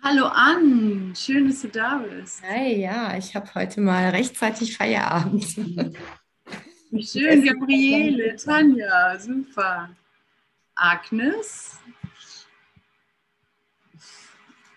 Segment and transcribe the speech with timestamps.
[0.00, 2.40] Hallo Ann, schön, dass du da bist.
[2.42, 5.56] Hi, ja, ich habe heute mal rechtzeitig Feierabend.
[6.90, 9.90] Wie schön, Gabriele, Tanja, super.
[10.76, 11.78] Agnes,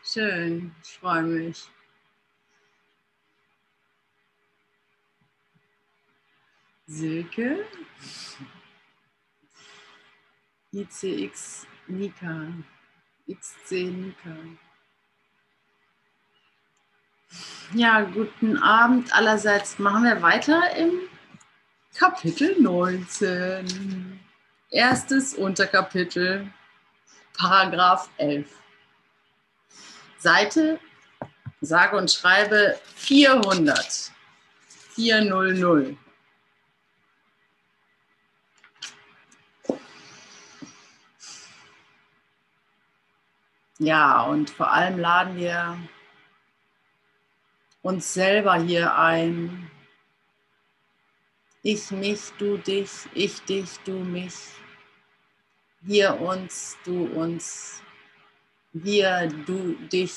[0.03, 1.69] schön, ich freue mich.
[6.87, 7.63] Silke,
[10.73, 12.47] ICX Nika,
[13.27, 14.35] XC Nika.
[17.73, 19.79] Ja, guten Abend allerseits.
[19.79, 20.91] Machen wir weiter im
[21.95, 24.19] Kapitel 19.
[24.69, 26.51] Erstes Unterkapitel,
[27.37, 28.47] Paragraph 11.
[30.17, 30.79] Seite,
[31.61, 34.11] sage und schreibe 400.
[34.95, 35.97] 400.
[43.79, 45.77] Ja, und vor allem laden wir
[47.81, 49.69] uns selber hier ein.
[51.63, 54.35] Ich mich, du dich, ich dich, du mich.
[55.81, 57.81] Wir uns, du uns.
[58.73, 60.13] Wir, du dich.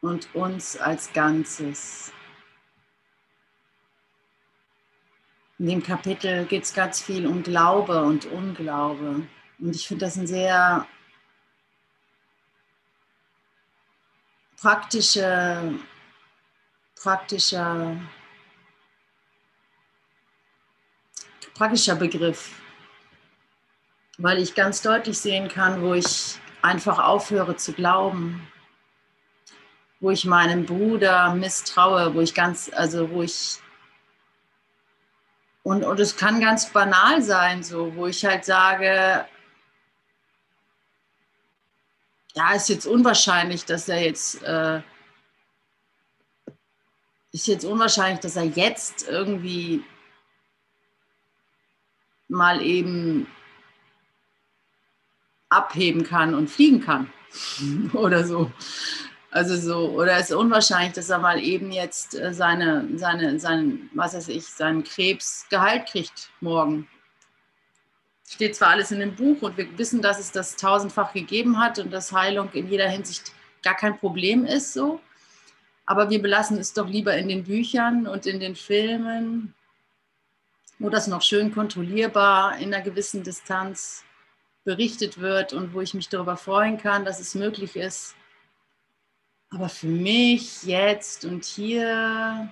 [0.00, 2.12] Und uns als Ganzes.
[5.62, 9.28] In dem Kapitel geht es ganz viel um Glaube und Unglaube.
[9.60, 10.88] Und ich finde das ein sehr
[14.60, 15.72] praktischer,
[17.00, 17.96] praktischer,
[21.54, 22.60] praktischer Begriff,
[24.18, 28.48] weil ich ganz deutlich sehen kann, wo ich einfach aufhöre zu glauben,
[30.00, 33.62] wo ich meinem Bruder misstraue, wo ich ganz, also wo ich
[35.62, 39.26] und, und es kann ganz banal sein, so, wo ich halt sage,
[42.34, 44.82] ja, ist jetzt unwahrscheinlich, dass er jetzt, äh,
[47.30, 49.84] ist jetzt unwahrscheinlich, dass er jetzt irgendwie
[52.28, 53.26] mal eben
[55.48, 57.12] abheben kann und fliegen kann
[57.92, 58.50] oder so.
[59.32, 63.88] Also so, oder es ist unwahrscheinlich, dass er mal eben jetzt äh, seine, seine, seinen,
[63.94, 66.86] was weiß ich, seinen Krebs geheilt kriegt morgen.
[68.28, 71.78] Steht zwar alles in dem Buch und wir wissen, dass es das tausendfach gegeben hat
[71.78, 73.32] und dass Heilung in jeder Hinsicht
[73.62, 75.00] gar kein Problem ist, so.
[75.86, 79.54] Aber wir belassen es doch lieber in den Büchern und in den Filmen,
[80.78, 84.04] wo das noch schön kontrollierbar in einer gewissen Distanz
[84.64, 88.14] berichtet wird und wo ich mich darüber freuen kann, dass es möglich ist,
[89.54, 92.50] aber für mich jetzt und hier,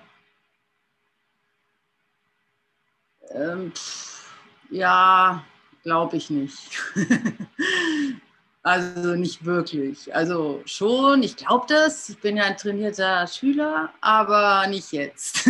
[3.31, 4.33] ähm, pff,
[4.69, 5.43] ja,
[5.83, 6.79] glaube ich nicht.
[8.63, 10.13] also nicht wirklich.
[10.13, 12.09] Also schon, ich glaube das.
[12.09, 15.49] Ich bin ja ein trainierter Schüler, aber nicht jetzt.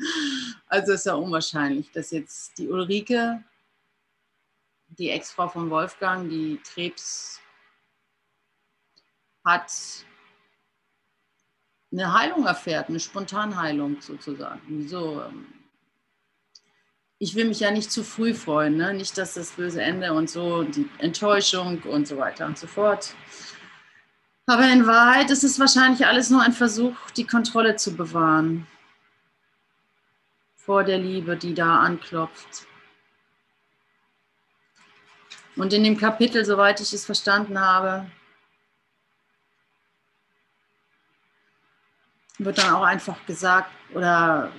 [0.66, 3.42] also ist ja unwahrscheinlich, dass jetzt die Ulrike,
[4.88, 7.40] die Ex-Frau von Wolfgang, die Krebs
[9.44, 9.70] hat,
[11.92, 14.88] eine Heilung erfährt, eine Spontanheilung sozusagen.
[14.88, 15.46] So, ähm,
[17.18, 18.94] ich will mich ja nicht zu früh freuen, ne?
[18.94, 23.14] nicht, dass das böse Ende und so, die Enttäuschung und so weiter und so fort.
[24.46, 28.66] Aber in Wahrheit ist es wahrscheinlich alles nur ein Versuch, die Kontrolle zu bewahren
[30.54, 32.66] vor der Liebe, die da anklopft.
[35.56, 38.06] Und in dem Kapitel, soweit ich es verstanden habe,
[42.38, 44.52] wird dann auch einfach gesagt, oder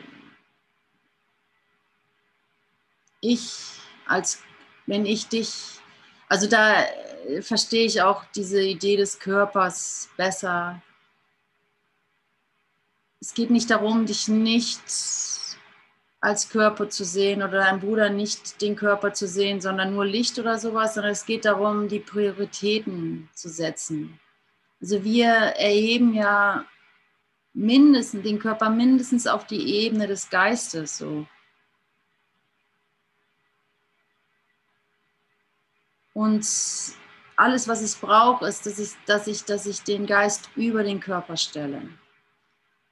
[3.21, 4.41] ich als,
[4.85, 5.79] wenn ich dich,
[6.27, 6.83] also da
[7.27, 10.81] äh, verstehe ich auch diese Idee des Körpers besser.
[13.21, 14.81] Es geht nicht darum, dich nicht
[16.21, 20.37] als Körper zu sehen oder deinem Bruder nicht den Körper zu sehen, sondern nur Licht
[20.37, 24.19] oder sowas, sondern es geht darum, die Prioritäten zu setzen.
[24.81, 26.65] Also wir erheben ja
[27.53, 31.25] mindestens, den Körper mindestens auf die Ebene des Geistes so.
[36.13, 36.45] Und
[37.35, 40.99] alles, was es braucht, ist, dass ich, dass, ich, dass ich den Geist über den
[40.99, 41.89] Körper stelle.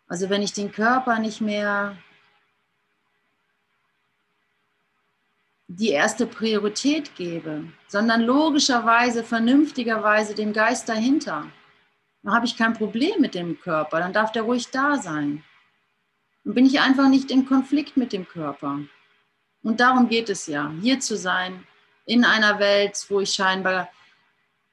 [0.07, 1.98] Also wenn ich den Körper nicht mehr
[5.68, 11.51] die erste Priorität gebe, sondern logischerweise, vernünftigerweise den Geist dahinter
[12.27, 15.45] dann habe ich kein Problem mit dem Körper, dann darf der ruhig da sein.
[16.44, 18.81] bin ich einfach nicht in Konflikt mit dem Körper.
[19.63, 21.65] Und darum geht es ja, hier zu sein,
[22.06, 23.88] in einer Welt, wo ich scheinbar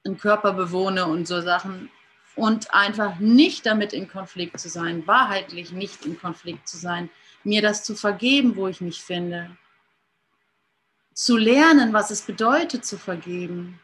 [0.04, 1.90] einen Körper bewohne und so Sachen.
[2.34, 7.08] Und einfach nicht damit in Konflikt zu sein, wahrheitlich nicht in Konflikt zu sein,
[7.44, 9.56] mir das zu vergeben, wo ich mich finde.
[11.12, 13.78] Zu lernen, was es bedeutet zu vergeben.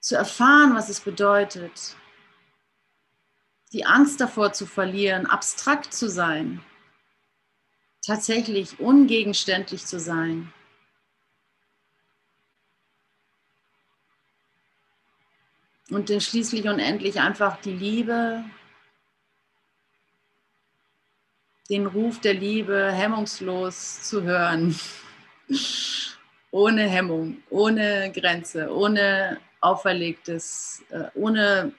[0.00, 1.94] Zu erfahren, was es bedeutet.
[3.72, 6.64] Die Angst davor zu verlieren, abstrakt zu sein.
[8.04, 10.52] Tatsächlich ungegenständlich zu sein.
[15.90, 18.44] Und schließlich und endlich einfach die Liebe,
[21.68, 24.78] den Ruf der Liebe hemmungslos zu hören.
[26.50, 31.72] ohne Hemmung, ohne Grenze, ohne auferlegtes, äh, ohne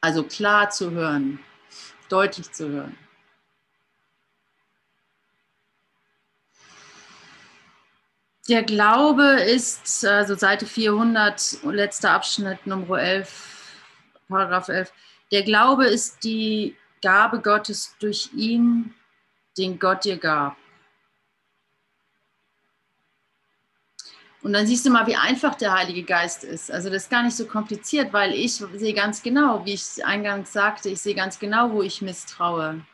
[0.00, 1.40] also klar zu hören,
[2.08, 2.98] deutlich zu hören.
[8.46, 13.72] Der Glaube ist, also Seite 400, letzter Abschnitt, Nummer 11,
[14.28, 14.92] Paragraph 11.
[15.32, 18.94] Der Glaube ist die Gabe Gottes durch ihn,
[19.56, 20.58] den Gott dir gab.
[24.44, 26.70] Und dann siehst du mal, wie einfach der Heilige Geist ist.
[26.70, 30.52] Also das ist gar nicht so kompliziert, weil ich sehe ganz genau, wie ich eingangs
[30.52, 32.84] sagte, ich sehe ganz genau, wo ich misstraue.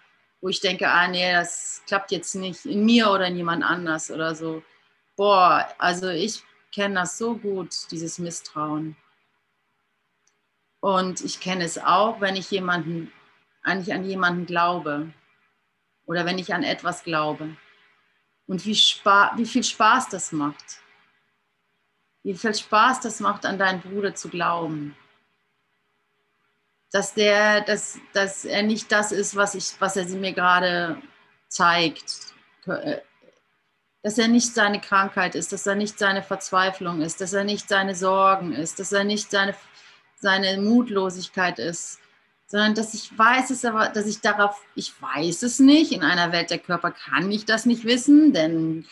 [0.40, 4.12] Wo ich denke, ah nee, das klappt jetzt nicht in mir oder in jemand anders
[4.12, 4.62] oder so.
[5.16, 8.94] Boah, also ich kenne das so gut, dieses Misstrauen.
[10.78, 13.12] Und ich kenne es auch, wenn ich jemanden,
[13.64, 15.12] eigentlich an jemanden glaube
[16.06, 17.56] oder wenn ich an etwas glaube.
[18.46, 20.80] Und wie, wie viel Spaß das macht.
[22.22, 24.96] Wie viel Spaß das macht, an deinen Bruder zu glauben.
[26.92, 31.00] Dass, der, dass, dass er nicht das ist, was, ich, was er mir gerade
[31.48, 32.34] zeigt.
[34.02, 37.68] Dass er nicht seine Krankheit ist, dass er nicht seine Verzweiflung ist, dass er nicht
[37.68, 39.54] seine Sorgen ist, dass er nicht seine,
[40.16, 42.00] seine Mutlosigkeit ist,
[42.50, 46.32] sondern dass ich weiß es aber, dass ich darauf, ich weiß es nicht, in einer
[46.32, 48.86] Welt der Körper kann ich das nicht wissen, denn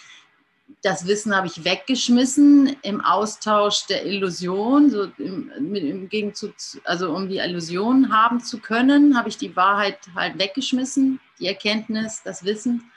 [0.82, 6.55] das Wissen habe ich weggeschmissen im Austausch der Illusion, so im, im Gegenzug,
[6.85, 12.23] also um die Illusion haben zu können, habe ich die Wahrheit halt weggeschmissen, die Erkenntnis,
[12.23, 12.91] das Wissen.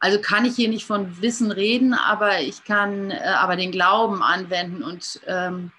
[0.00, 4.22] Also kann ich hier nicht von Wissen reden, aber ich kann äh, aber den Glauben
[4.22, 5.72] anwenden und ähm,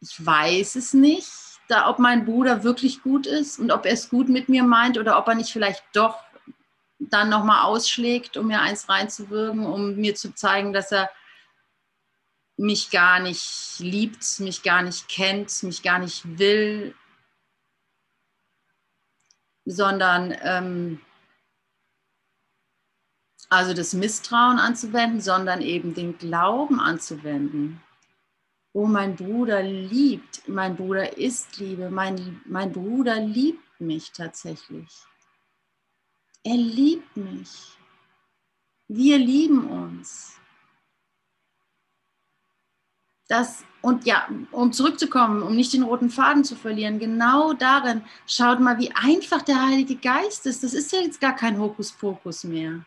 [0.00, 1.30] ich weiß es nicht,
[1.68, 4.98] da, ob mein Bruder wirklich gut ist und ob er es gut mit mir meint
[4.98, 6.16] oder ob er nicht vielleicht doch
[7.10, 11.10] dann nochmal ausschlägt, um mir eins reinzuwirken, um mir zu zeigen, dass er
[12.56, 16.94] mich gar nicht liebt, mich gar nicht kennt, mich gar nicht will,
[19.64, 21.00] sondern ähm,
[23.48, 27.82] also das Misstrauen anzuwenden, sondern eben den Glauben anzuwenden.
[28.72, 34.88] Oh, mein Bruder liebt, mein Bruder ist Liebe, mein, mein Bruder liebt mich tatsächlich.
[36.44, 37.76] Er liebt mich.
[38.88, 40.36] Wir lieben uns.
[43.28, 48.60] Das, und ja, um zurückzukommen, um nicht den roten Faden zu verlieren, genau darin, schaut
[48.60, 50.62] mal, wie einfach der Heilige Geist ist.
[50.62, 52.84] Das ist ja jetzt gar kein Hokuspokus mehr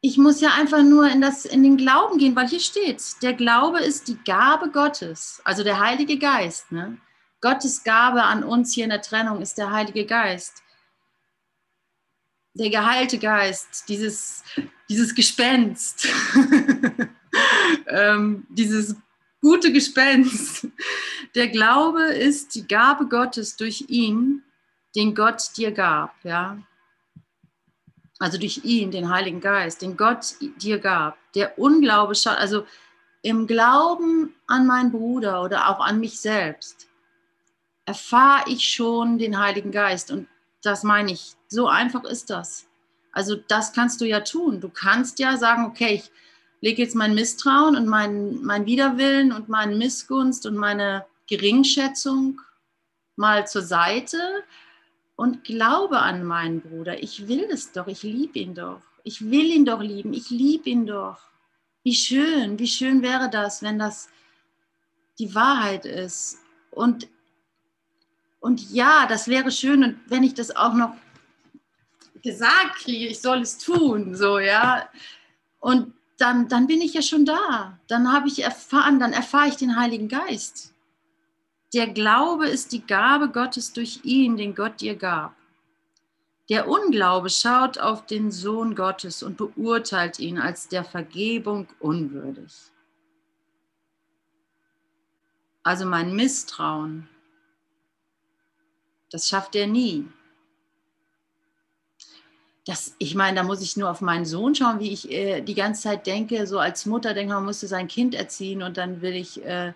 [0.00, 3.32] ich muss ja einfach nur in, das, in den Glauben gehen, weil hier steht, der
[3.32, 6.70] Glaube ist die Gabe Gottes, also der Heilige Geist.
[6.70, 6.98] Ne?
[7.40, 10.62] Gottes Gabe an uns hier in der Trennung ist der Heilige Geist.
[12.54, 14.42] Der geheilte Geist, dieses,
[14.88, 16.08] dieses Gespenst,
[17.86, 18.96] ähm, dieses
[19.40, 20.66] gute Gespenst.
[21.34, 24.42] Der Glaube ist die Gabe Gottes durch ihn,
[24.96, 26.14] den Gott dir gab.
[26.24, 26.58] Ja?
[28.18, 32.66] also durch ihn, den Heiligen Geist, den Gott dir gab, der Unglaube schaut, also
[33.22, 36.88] im Glauben an meinen Bruder oder auch an mich selbst,
[37.84, 40.10] erfahre ich schon den Heiligen Geist.
[40.10, 40.28] Und
[40.62, 42.66] das meine ich, so einfach ist das.
[43.12, 44.60] Also das kannst du ja tun.
[44.60, 46.10] Du kannst ja sagen, okay, ich
[46.60, 52.40] lege jetzt mein Misstrauen und mein, mein Widerwillen und meine Missgunst und meine Geringschätzung
[53.16, 54.18] mal zur Seite
[55.16, 57.02] und glaube an meinen Bruder.
[57.02, 58.80] Ich will es doch, ich liebe ihn doch.
[59.04, 61.18] Ich will ihn doch lieben, ich liebe ihn doch.
[61.82, 64.08] Wie schön, wie schön wäre das, wenn das
[65.18, 66.38] die Wahrheit ist.
[66.70, 67.08] Und,
[68.40, 70.94] und ja, das wäre schön, und wenn ich das auch noch
[72.22, 74.88] gesagt kriege, ich soll es tun, so, ja.
[75.60, 77.78] Und dann, dann bin ich ja schon da.
[77.86, 80.74] Dann habe ich erfahren, dann erfahre ich den Heiligen Geist.
[81.74, 85.36] Der Glaube ist die Gabe Gottes durch ihn, den Gott dir gab.
[86.48, 92.52] Der Unglaube schaut auf den Sohn Gottes und beurteilt ihn als der Vergebung unwürdig.
[95.62, 97.06] Also mein Misstrauen,
[99.10, 100.06] das schafft er nie.
[102.66, 105.54] Das, ich meine, da muss ich nur auf meinen Sohn schauen, wie ich äh, die
[105.54, 109.14] ganze Zeit denke, so als Mutter denke, man müsste sein Kind erziehen und dann will
[109.14, 109.72] ich äh,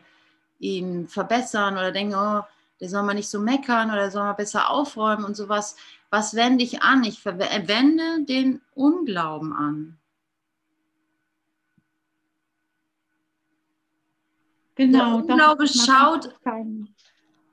[0.59, 2.43] ihn verbessern oder denke, oh,
[2.81, 5.77] der soll mal nicht so meckern oder soll mal besser aufräumen und sowas.
[6.11, 7.05] Was wende ich an?
[7.05, 9.99] Ich wende den Unglauben an.
[14.75, 15.23] Genau.
[15.23, 16.35] Der Unglaube schaut.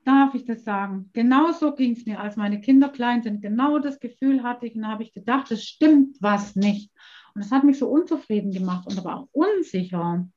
[0.10, 1.12] Darf ich das sagen?
[1.14, 3.44] Genau so ging es mir, als meine Kinder klein sind.
[3.44, 6.92] Genau das Gefühl hatte ich und da habe ich gedacht, es stimmt was nicht.
[7.36, 10.28] Und das hat mich so unzufrieden gemacht und aber auch unsicher.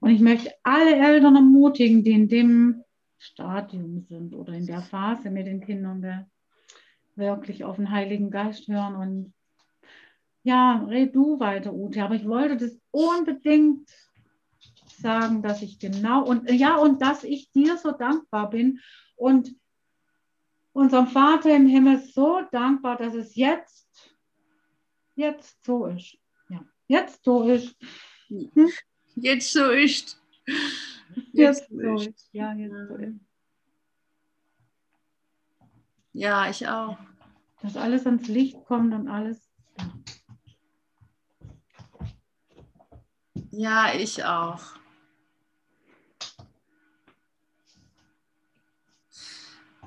[0.00, 2.84] Und ich möchte alle Eltern ermutigen, die in dem
[3.18, 6.26] Stadium sind oder in der Phase mit den Kindern,
[7.14, 9.34] wirklich auf den Heiligen Geist hören und
[10.42, 12.02] ja, red du weiter, Ute.
[12.02, 13.90] Aber ich wollte das unbedingt
[14.96, 18.80] sagen, dass ich genau und ja, und dass ich dir so dankbar bin
[19.16, 19.54] und
[20.72, 24.16] unserem Vater im Himmel so dankbar, dass es jetzt,
[25.14, 26.16] jetzt so ist.
[26.48, 27.76] Ja, jetzt so ist.
[28.28, 28.70] Hm?
[29.14, 30.20] Jetzt so ist.
[31.32, 32.28] Jetzt, jetzt so ist.
[32.32, 33.20] Ja, jetzt so ist.
[36.14, 36.98] Ja, ich auch.
[37.62, 39.50] Dass alles ans Licht kommt und alles.
[43.50, 44.81] Ja, ich auch.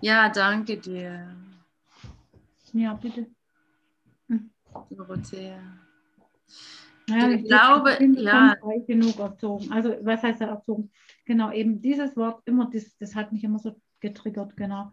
[0.05, 1.35] Ja, danke dir.
[2.73, 3.25] Ja, bitte.
[4.27, 4.51] Hm.
[4.91, 5.57] Dorothea.
[7.09, 8.55] Ja, ich glaube, ja.
[8.85, 9.71] genug erzogen.
[9.71, 10.91] Also, was heißt da erzogen?
[11.25, 14.91] Genau, eben dieses Wort immer, das, das hat mich immer so getriggert, genau.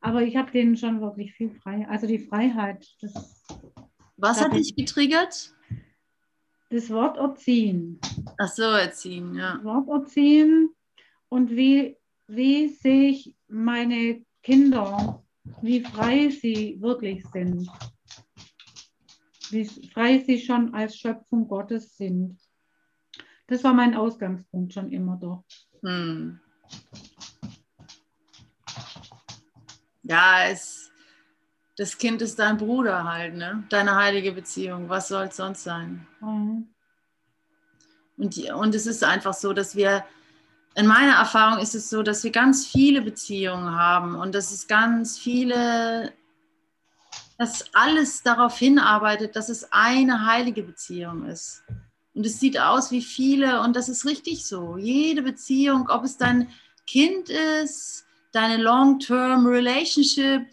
[0.00, 1.86] Aber ich habe denen schon wirklich viel frei.
[1.90, 2.86] Also die Freiheit.
[3.02, 3.44] Das,
[4.16, 5.54] Was hat dich getriggert?
[6.70, 8.00] Das Wort erziehen.
[8.38, 9.56] Ach so, erziehen, ja.
[9.56, 10.70] Das Wort erziehen
[11.28, 15.24] und wie, wie sehe ich meine Kinder,
[15.62, 17.68] wie frei sie wirklich sind.
[19.50, 22.38] Wie frei sie schon als Schöpfung Gottes sind.
[23.48, 25.44] Das war mein Ausgangspunkt schon immer doch.
[25.82, 26.40] Hm.
[30.04, 30.90] ja, es,
[31.76, 33.64] das Kind ist dein Bruder halt, ne?
[33.70, 34.88] Deine heilige Beziehung.
[34.88, 36.06] Was soll es sonst sein?
[36.20, 36.68] Mhm.
[38.16, 40.04] Und, und es ist einfach so, dass wir,
[40.76, 44.66] in meiner Erfahrung ist es so, dass wir ganz viele Beziehungen haben und dass es
[44.66, 46.12] ganz viele,
[47.38, 51.62] dass alles darauf hinarbeitet, dass es eine heilige Beziehung ist.
[52.14, 54.76] Und es sieht aus wie viele und das ist richtig so.
[54.76, 56.48] Jede Beziehung, ob es dein
[56.86, 60.46] Kind ist, deine Long-Term Relationship,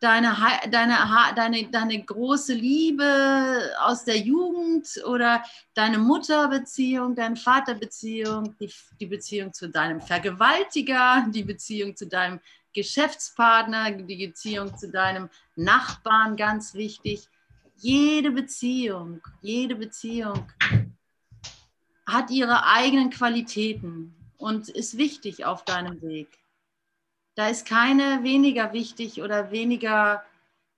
[0.00, 0.34] deine,
[0.70, 0.96] deine,
[1.36, 9.52] deine, deine große Liebe aus der Jugend oder deine Mutterbeziehung, deine Vaterbeziehung, die, die Beziehung
[9.52, 12.40] zu deinem Vergewaltiger, die Beziehung zu deinem
[12.72, 17.28] Geschäftspartner, die Beziehung zu deinem Nachbarn, ganz wichtig.
[17.76, 20.50] Jede Beziehung, jede Beziehung
[22.06, 26.39] hat ihre eigenen Qualitäten und ist wichtig auf deinem Weg.
[27.40, 30.22] Da ist keine weniger wichtig oder weniger.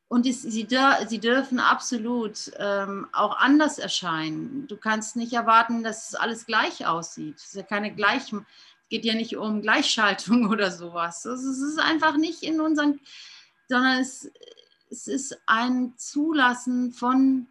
[0.06, 0.68] Und es, sie,
[1.08, 4.68] sie dürfen absolut ähm, auch anders erscheinen.
[4.68, 7.34] Du kannst nicht erwarten, dass alles gleich aussieht.
[7.34, 8.32] Es ist ja keine gleich,
[8.90, 11.24] geht ja nicht um Gleichschaltung oder sowas.
[11.24, 13.00] Es ist einfach nicht in unseren,
[13.66, 14.30] sondern es,
[14.88, 17.48] es ist ein Zulassen von,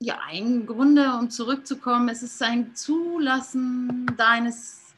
[0.00, 4.89] ja, im Grunde, um zurückzukommen, es ist ein Zulassen deines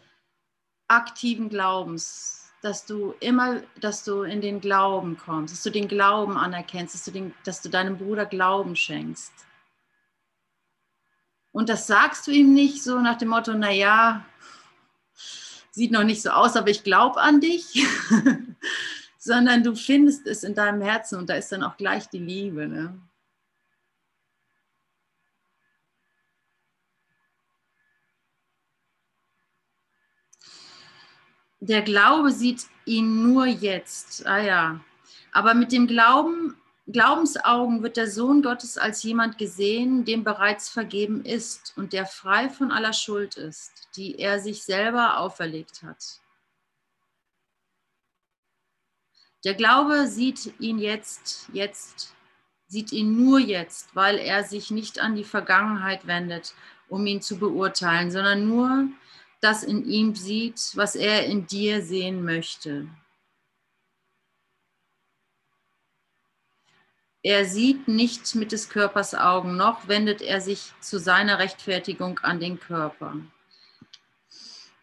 [0.96, 6.37] aktiven Glaubens, dass du immer, dass du in den Glauben kommst, dass du den Glauben
[6.37, 9.32] anerkennst, dass du, den, dass du deinem Bruder Glauben schenkst.
[11.50, 14.25] Und das sagst du ihm nicht so nach dem Motto, naja,
[15.70, 17.87] sieht noch nicht so aus, aber ich glaube an dich,
[19.18, 22.68] sondern du findest es in deinem Herzen und da ist dann auch gleich die Liebe.
[22.68, 22.99] Ne?
[31.62, 34.26] Der Glaube sieht ihn nur jetzt.
[34.26, 34.81] Ah ja.
[35.31, 36.57] Aber mit dem Glauben,
[36.88, 42.49] Glaubensaugen wird der Sohn Gottes als jemand gesehen, dem bereits vergeben ist und der frei
[42.49, 46.21] von aller Schuld ist, die er sich selber auferlegt hat.
[49.45, 52.12] Der Glaube sieht ihn jetzt, jetzt,
[52.66, 56.54] sieht ihn nur jetzt, weil er sich nicht an die Vergangenheit wendet,
[56.88, 58.88] um ihn zu beurteilen, sondern nur
[59.42, 62.88] das in ihm sieht, was er in dir sehen möchte.
[67.25, 72.40] Er sieht nicht mit des Körpers Augen, noch wendet er sich zu seiner Rechtfertigung an
[72.40, 73.16] den Körper.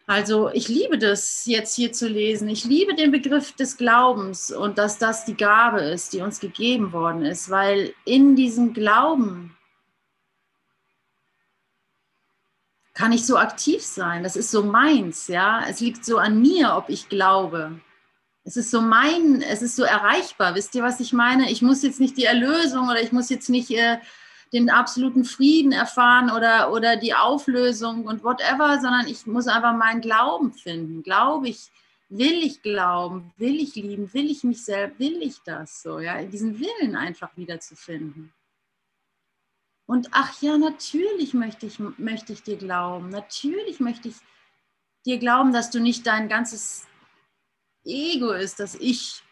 [0.06, 2.48] Also ich liebe das jetzt hier zu lesen.
[2.48, 6.92] Ich liebe den Begriff des Glaubens und dass das die Gabe ist, die uns gegeben
[6.92, 9.56] worden ist, weil in diesem Glauben
[12.94, 14.22] kann ich so aktiv sein.
[14.22, 15.64] Das ist so meins, ja.
[15.68, 17.80] Es liegt so an mir, ob ich glaube.
[18.44, 20.54] Es ist so mein, es ist so erreichbar.
[20.54, 21.50] Wisst ihr, was ich meine?
[21.50, 23.98] Ich muss jetzt nicht die Erlösung oder ich muss jetzt nicht äh,
[24.52, 30.00] den absoluten Frieden erfahren oder, oder die Auflösung und whatever, sondern ich muss einfach meinen
[30.00, 31.02] Glauben finden.
[31.02, 31.70] Glaube ich,
[32.08, 36.20] will ich glauben, will ich lieben, will ich mich selbst, will ich das so, ja,
[36.24, 38.32] diesen Willen einfach wieder zu finden.
[39.90, 44.14] Und ach ja, natürlich möchte ich, möchte ich dir glauben, natürlich möchte ich
[45.04, 46.86] dir glauben, dass du nicht dein ganzes
[47.84, 49.24] Ego ist, dass ich,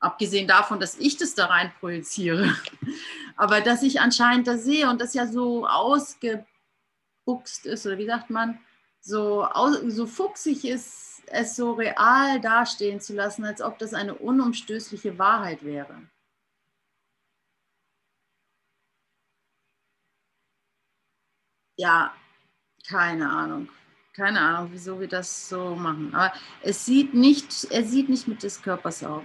[0.00, 2.54] abgesehen davon, dass ich das da rein projiziere,
[3.36, 6.44] aber dass ich anscheinend das sehe und das ja so ausgebuchst
[7.64, 8.60] ist, oder wie sagt man,
[9.00, 9.48] so,
[9.86, 15.64] so fuchsig ist, es so real dastehen zu lassen, als ob das eine unumstößliche Wahrheit
[15.64, 16.02] wäre.
[21.82, 22.14] Ja,
[22.88, 23.68] keine Ahnung
[24.14, 26.14] keine Ahnung, wieso wir das so machen.
[26.14, 29.24] Aber es sieht nicht, er sieht nicht mit des Körpers auf.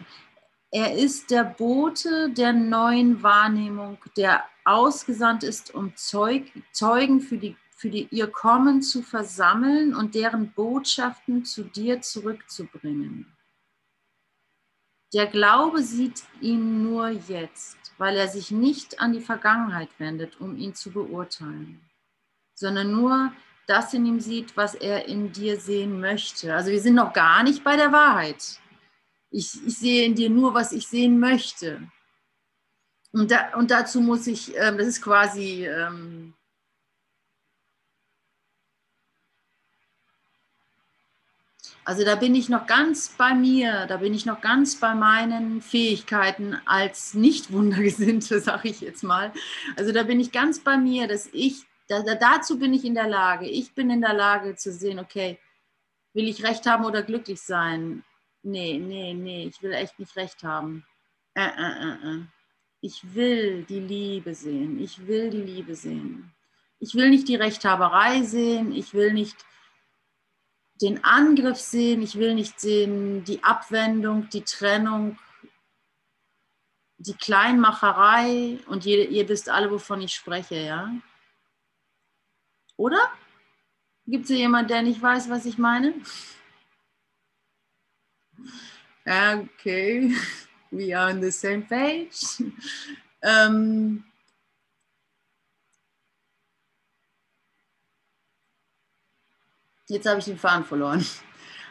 [0.72, 7.56] Er ist der Bote der neuen Wahrnehmung, der ausgesandt ist, um Zeug, Zeugen für, die,
[7.72, 13.34] für die, ihr Kommen zu versammeln und deren Botschaften zu dir zurückzubringen.
[15.14, 20.58] Der Glaube sieht ihn nur jetzt, weil er sich nicht an die Vergangenheit wendet, um
[20.58, 21.87] ihn zu beurteilen,
[22.58, 23.32] sondern nur
[23.68, 26.56] das in ihm sieht, was er in dir sehen möchte.
[26.56, 28.60] Also wir sind noch gar nicht bei der Wahrheit.
[29.30, 31.88] Ich, ich sehe in dir nur, was ich sehen möchte.
[33.12, 36.34] Und, da, und dazu muss ich, ähm, das ist quasi, ähm,
[41.86, 45.62] also da bin ich noch ganz bei mir, da bin ich noch ganz bei meinen
[45.62, 49.32] Fähigkeiten als Nicht-Wundergesinnte, sage ich jetzt mal.
[49.76, 52.96] Also da bin ich ganz bei mir, dass ich da, da, dazu bin ich in
[52.96, 53.48] der Lage.
[53.48, 55.40] Ich bin in der Lage zu sehen, okay,
[56.14, 58.04] will ich recht haben oder glücklich sein?
[58.44, 60.86] Nee, nee, nee, ich will echt nicht recht haben.
[61.34, 62.22] Äh, äh, äh, äh.
[62.82, 64.80] Ich will die Liebe sehen.
[64.80, 66.34] Ich will die Liebe sehen.
[66.80, 68.74] Ich will nicht die Rechthaberei sehen.
[68.74, 69.36] Ich will nicht
[70.82, 72.02] den Angriff sehen.
[72.02, 75.18] Ich will nicht sehen die Abwendung, die Trennung,
[76.98, 78.60] die Kleinmacherei.
[78.68, 80.92] Und ihr, ihr wisst alle, wovon ich spreche, ja?
[82.78, 83.12] Oder?
[84.06, 85.94] Gibt es hier jemand, der nicht weiß, was ich meine?
[89.06, 90.14] Okay,
[90.72, 92.44] we are on the same page.
[93.22, 94.06] Ähm,
[99.88, 101.06] jetzt habe ich den Faden verloren.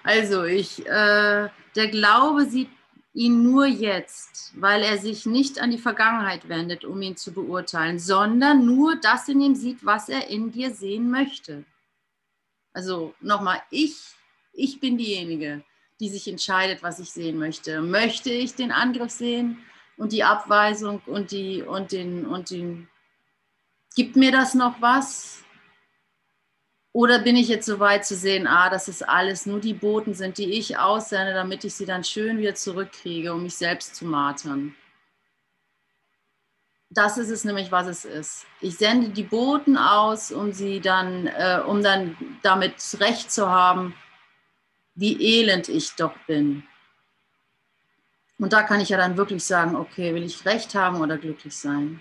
[0.03, 2.71] Also, ich, äh, der Glaube sieht
[3.17, 7.99] ihn nur jetzt, weil er sich nicht an die Vergangenheit wendet, um ihn zu beurteilen,
[7.99, 11.65] sondern nur das in ihm sieht, was er in dir sehen möchte.
[12.75, 13.97] Also nochmal, ich,
[14.53, 15.65] ich bin diejenige,
[15.99, 17.81] die sich entscheidet, was ich sehen möchte.
[17.81, 19.65] Möchte ich den Angriff sehen
[19.97, 22.87] und die Abweisung und die und den und den
[23.95, 25.43] gibt mir das noch was?
[26.97, 30.15] Oder bin ich jetzt so weit zu sehen, ah, dass es alles nur die Boten
[30.15, 34.07] sind, die ich aussende, damit ich sie dann schön wieder zurückkriege, um mich selbst zu
[34.07, 34.75] martern?
[36.89, 38.47] Das ist es nämlich, was es ist.
[38.63, 43.95] Ich sende die Boten aus, um sie dann, äh, um dann damit recht zu haben,
[44.95, 46.63] wie elend ich doch bin.
[48.39, 51.59] Und da kann ich ja dann wirklich sagen, okay, will ich recht haben oder glücklich
[51.59, 52.01] sein?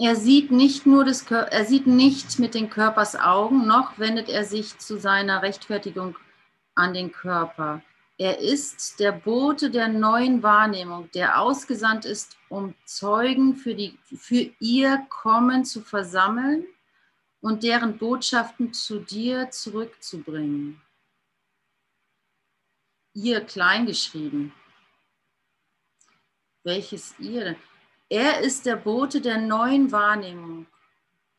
[0.00, 4.44] Er sieht nicht nur das, er sieht nicht mit den Körpers Augen, noch wendet er
[4.44, 6.16] sich zu seiner Rechtfertigung
[6.76, 7.82] an den Körper.
[8.16, 14.50] Er ist der Bote der neuen Wahrnehmung, der ausgesandt ist, um Zeugen für, die, für
[14.60, 16.64] ihr Kommen zu versammeln
[17.40, 20.80] und deren Botschaften zu dir zurückzubringen.
[23.14, 24.52] Ihr kleingeschrieben.
[26.62, 27.67] Welches ihr denn?
[28.10, 30.66] Er ist der Bote der neuen Wahrnehmung,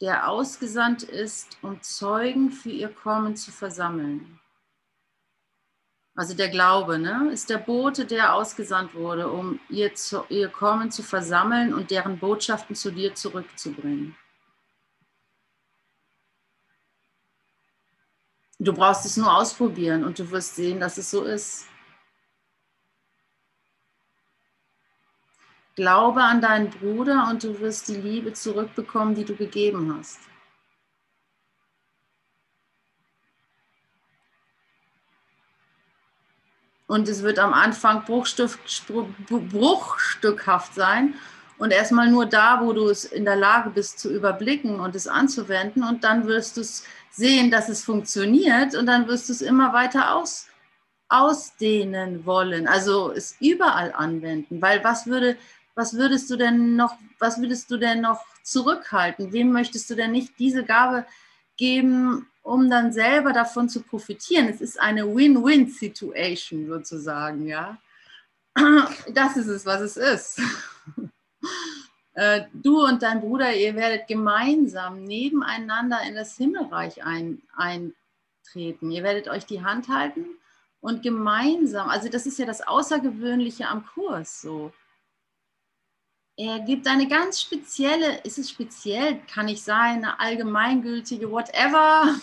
[0.01, 4.39] der ausgesandt ist, um Zeugen für ihr Kommen zu versammeln.
[6.15, 10.91] Also der Glaube ne, ist der Bote, der ausgesandt wurde, um ihr, zu, ihr Kommen
[10.91, 14.15] zu versammeln und deren Botschaften zu dir zurückzubringen.
[18.59, 21.65] Du brauchst es nur ausprobieren und du wirst sehen, dass es so ist.
[25.79, 30.19] Glaube an deinen Bruder und du wirst die Liebe zurückbekommen, die du gegeben hast.
[36.85, 38.59] Und es wird am Anfang bruchstück,
[39.29, 41.13] bruchstückhaft sein
[41.59, 45.07] und erstmal nur da, wo du es in der Lage bist zu überblicken und es
[45.07, 45.85] anzuwenden.
[45.85, 46.63] Und dann wirst du
[47.09, 50.47] sehen, dass es funktioniert und dann wirst du es immer weiter aus,
[51.07, 52.67] ausdehnen wollen.
[52.67, 54.61] Also es überall anwenden.
[54.61, 55.37] Weil was würde,
[55.75, 59.31] was würdest du denn noch, was würdest du denn noch zurückhalten?
[59.31, 61.05] Wem möchtest du denn nicht diese Gabe
[61.57, 64.49] geben, um dann selber davon zu profitieren?
[64.49, 67.77] Es ist eine Win-Win-Situation sozusagen, ja.
[69.13, 70.41] Das ist es, was es ist.
[72.19, 78.91] Äh, du und dein Bruder, ihr werdet gemeinsam nebeneinander in das Himmelreich ein, eintreten.
[78.91, 80.25] Ihr werdet euch die Hand halten
[80.81, 84.73] und gemeinsam, also das ist ja das Außergewöhnliche am Kurs so.
[86.39, 92.17] Er gibt eine ganz spezielle, ist es speziell, kann ich sein, eine allgemeingültige, whatever,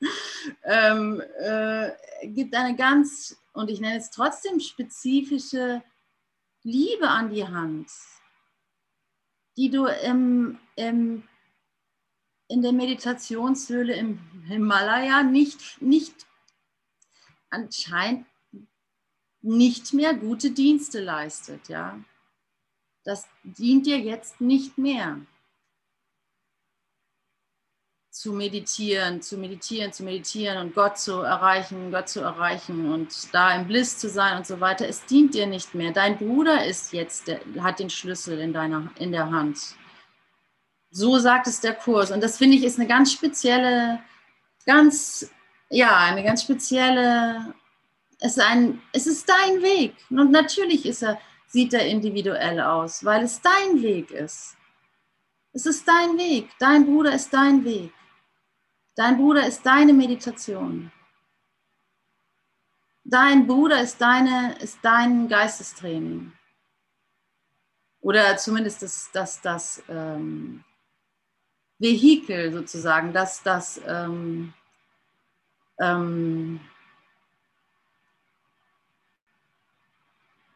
[0.64, 1.90] ähm, äh,
[2.28, 5.82] gibt eine ganz, und ich nenne es trotzdem spezifische
[6.62, 7.90] Liebe an die Hand,
[9.58, 11.28] die du im, im,
[12.48, 16.26] in der Meditationshöhle im Himalaya nicht, nicht
[17.50, 18.24] anscheinend
[19.42, 22.02] nicht mehr gute Dienste leistet, ja
[23.08, 25.18] das dient dir jetzt nicht mehr.
[28.10, 33.56] Zu meditieren, zu meditieren, zu meditieren und Gott zu erreichen, Gott zu erreichen und da
[33.56, 34.86] im Bliss zu sein und so weiter.
[34.86, 35.92] Es dient dir nicht mehr.
[35.92, 39.58] Dein Bruder ist jetzt, der, hat den Schlüssel in, deiner, in der Hand.
[40.90, 42.10] So sagt es der Kurs.
[42.10, 44.00] Und das finde ich ist eine ganz spezielle,
[44.66, 45.30] ganz,
[45.70, 47.54] ja, eine ganz spezielle,
[48.20, 49.94] es ist, ein, es ist dein Weg.
[50.10, 51.18] Und natürlich ist er,
[51.48, 54.56] sieht er individuell aus, weil es dein Weg ist.
[55.52, 56.50] Es ist dein Weg.
[56.58, 57.92] Dein Bruder ist dein Weg.
[58.94, 60.92] Dein Bruder ist deine Meditation.
[63.04, 66.32] Dein Bruder ist, deine, ist dein Geistestraining.
[68.00, 70.62] Oder zumindest das, das, das ähm,
[71.78, 74.52] Vehikel sozusagen, das, das ähm,
[75.80, 76.60] ähm,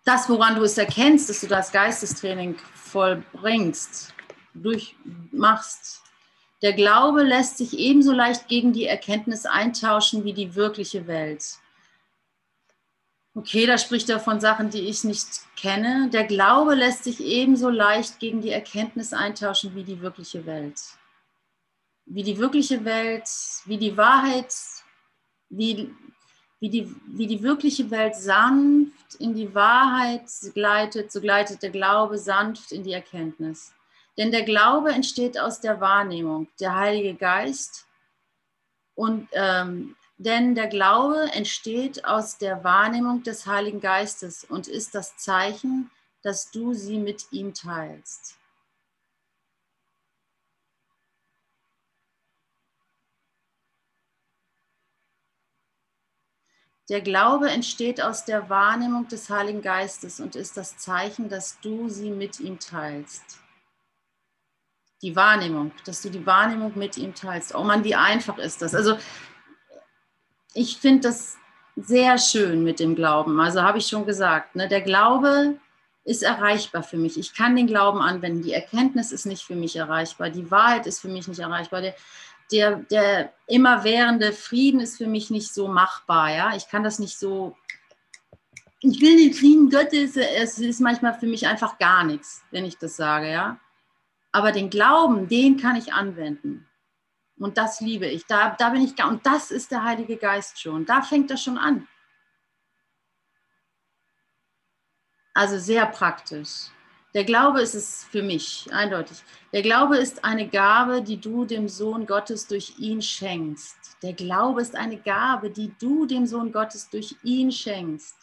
[0.05, 4.13] das, woran du es erkennst, dass du das Geistestraining vollbringst,
[4.55, 6.03] durchmachst.
[6.61, 11.59] Der Glaube lässt sich ebenso leicht gegen die Erkenntnis eintauschen wie die wirkliche Welt.
[13.35, 16.11] Okay, da spricht er von Sachen, die ich nicht kenne.
[16.11, 20.81] Der Glaube lässt sich ebenso leicht gegen die Erkenntnis eintauschen wie die wirkliche Welt.
[22.05, 23.29] Wie die wirkliche Welt,
[23.65, 24.55] wie die Wahrheit,
[25.49, 25.95] wie
[26.63, 30.23] wie die, wie die wirkliche Welt sanft in die Wahrheit
[30.55, 33.73] gleitet, so gleitet der Glaube sanft in die Erkenntnis.
[34.17, 37.85] Denn der Glaube entsteht aus der Wahrnehmung, der Heilige Geist.
[38.95, 45.17] Und ähm, denn der Glaube entsteht aus der Wahrnehmung des Heiligen Geistes und ist das
[45.17, 45.91] Zeichen,
[46.23, 48.37] dass du sie mit ihm teilst.
[56.89, 61.89] Der Glaube entsteht aus der Wahrnehmung des Heiligen Geistes und ist das Zeichen, dass du
[61.89, 63.39] sie mit ihm teilst.
[65.01, 67.55] Die Wahrnehmung, dass du die Wahrnehmung mit ihm teilst.
[67.55, 68.75] Oh Mann, wie einfach ist das.
[68.75, 68.99] Also
[70.55, 71.37] ich finde das
[71.77, 73.41] sehr schön mit dem Glauben.
[73.41, 74.69] Also habe ich schon gesagt, ne?
[74.69, 75.57] der Glaube
[76.05, 77.19] ist erreichbar für mich.
[77.19, 78.43] Ich kann den Glauben anwenden.
[78.43, 80.31] Die Erkenntnis ist nicht für mich erreichbar.
[80.31, 81.81] Die Wahrheit ist für mich nicht erreichbar.
[81.81, 81.95] Der,
[82.51, 86.35] der, der immerwährende Frieden ist für mich nicht so machbar.
[86.35, 86.57] Ja?
[86.57, 87.57] Ich kann das nicht so.
[88.81, 92.79] Ich will den Frieden Gottes, es ist manchmal für mich einfach gar nichts, wenn ich
[92.79, 93.31] das sage.
[93.31, 93.61] Ja?
[94.33, 96.67] Aber den Glauben, den kann ich anwenden.
[97.39, 98.27] Und das liebe ich.
[98.27, 100.87] Da, da bin ich, und das ist der Heilige Geist schon.
[100.87, 101.87] Da fängt das schon an.
[105.35, 106.71] Also sehr praktisch.
[107.15, 109.23] Der Glaube ist es für mich, eindeutig.
[109.53, 113.99] Der Glaube ist eine Gabe, die du dem Sohn Gottes durch ihn schenkst.
[114.03, 118.17] Der Glaube ist eine Gabe, die du dem Sohn Gottes durch ihn schenkst.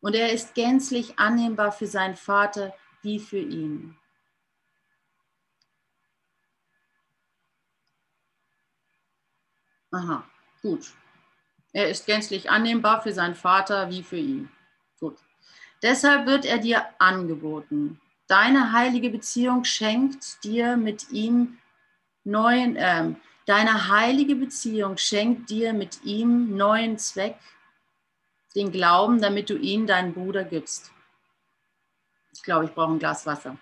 [0.00, 3.96] Und er ist gänzlich annehmbar für seinen Vater wie für ihn.
[9.92, 10.24] Aha,
[10.60, 10.92] gut.
[11.72, 14.50] Er ist gänzlich annehmbar für seinen Vater wie für ihn.
[14.98, 15.16] Gut.
[15.82, 17.98] Deshalb wird er dir angeboten.
[18.30, 21.58] Deine heilige Beziehung schenkt dir mit ihm
[22.22, 23.12] neuen, äh,
[23.46, 27.34] deine heilige Beziehung schenkt dir mit ihm neuen Zweck,
[28.54, 30.92] den Glauben, damit du ihn deinen Bruder gibst.
[32.32, 33.56] Ich glaube, ich brauche ein Glas Wasser.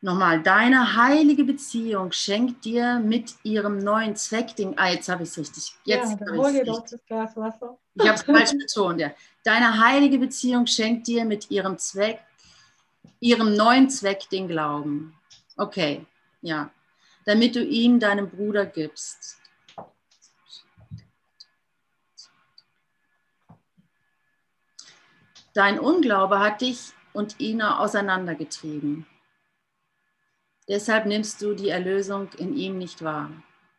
[0.00, 4.76] Nochmal, deine heilige Beziehung schenkt dir mit ihrem neuen Zweck den.
[4.76, 5.74] Ah, jetzt habe ich es richtig.
[5.84, 7.78] Jetzt ja, hol dir doch das Glas Wasser.
[7.94, 9.12] Ich habe es falsch betont, ja.
[9.44, 12.18] Deine heilige Beziehung schenkt dir mit ihrem Zweck,
[13.20, 15.14] ihrem neuen Zweck den Glauben.
[15.56, 16.06] Okay,
[16.40, 16.70] ja.
[17.24, 19.38] Damit du ihn deinem Bruder gibst.
[25.54, 29.06] Dein Unglaube hat dich und ihn auseinandergetrieben.
[30.68, 33.30] Deshalb nimmst du die Erlösung in ihm nicht wahr.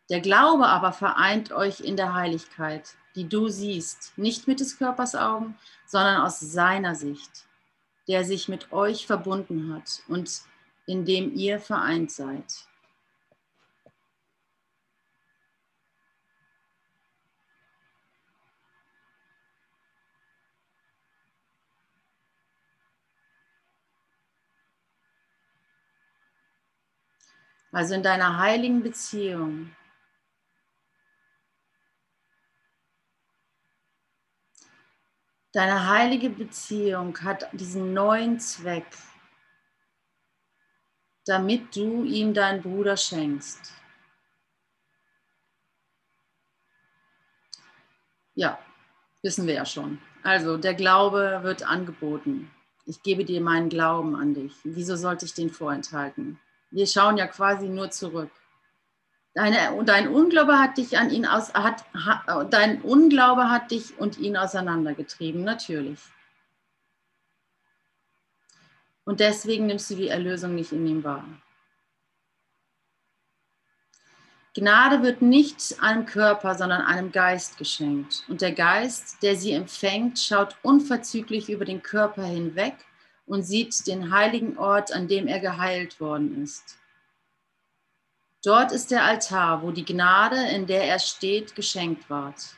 [0.10, 5.16] Der Glaube aber vereint euch in der Heiligkeit, die du siehst, nicht mit des Körpers
[5.16, 7.46] Augen, sondern aus seiner Sicht,
[8.08, 10.42] der sich mit euch verbunden hat und
[10.86, 12.68] in dem ihr vereint seid.
[27.72, 29.72] Also in deiner heiligen Beziehung.
[35.54, 38.88] Deine heilige Beziehung hat diesen neuen Zweck,
[41.26, 43.72] damit du ihm deinen Bruder schenkst.
[48.34, 48.58] Ja,
[49.22, 50.00] wissen wir ja schon.
[50.24, 52.50] Also der Glaube wird angeboten.
[52.88, 54.54] Ich gebe dir meinen Glauben an dich.
[54.64, 56.40] Wieso sollte ich den vorenthalten?
[56.72, 58.32] Wir schauen ja quasi nur zurück.
[59.36, 64.20] Deine, dein Unglaube hat dich an ihn aus, hat, hat, dein Unglaube hat dich und
[64.20, 66.00] ihn auseinandergetrieben, natürlich.
[69.06, 71.26] Und deswegen nimmst du die Erlösung nicht in ihm wahr.
[74.56, 78.24] Gnade wird nicht einem Körper, sondern einem Geist geschenkt.
[78.28, 82.76] Und der Geist, der sie empfängt, schaut unverzüglich über den Körper hinweg
[83.26, 86.78] und sieht den heiligen Ort, an dem er geheilt worden ist.
[88.44, 92.58] Dort ist der Altar, wo die Gnade, in der er steht, geschenkt ward.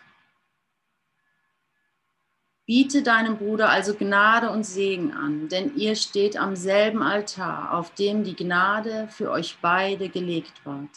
[2.65, 7.93] Biete deinem Bruder also Gnade und Segen an, denn ihr steht am selben Altar, auf
[7.93, 10.89] dem die Gnade für euch beide gelegt ward.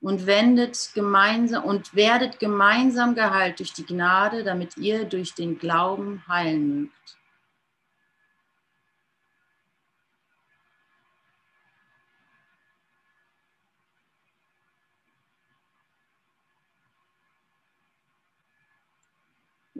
[0.00, 6.24] Und wendet gemeinsam und werdet gemeinsam geheilt durch die Gnade, damit ihr durch den Glauben
[6.26, 7.19] heilen mögt.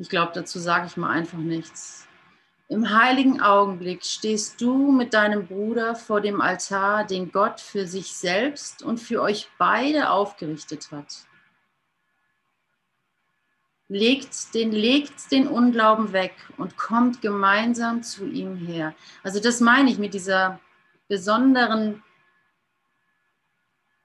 [0.01, 2.09] Ich glaube, dazu sage ich mal einfach nichts.
[2.69, 8.15] Im heiligen Augenblick stehst du mit deinem Bruder vor dem Altar, den Gott für sich
[8.15, 11.27] selbst und für euch beide aufgerichtet hat.
[13.89, 18.95] Legt den, legt den Unglauben weg und kommt gemeinsam zu ihm her.
[19.23, 20.61] Also das meine ich mit dieser
[21.09, 22.03] besonderen,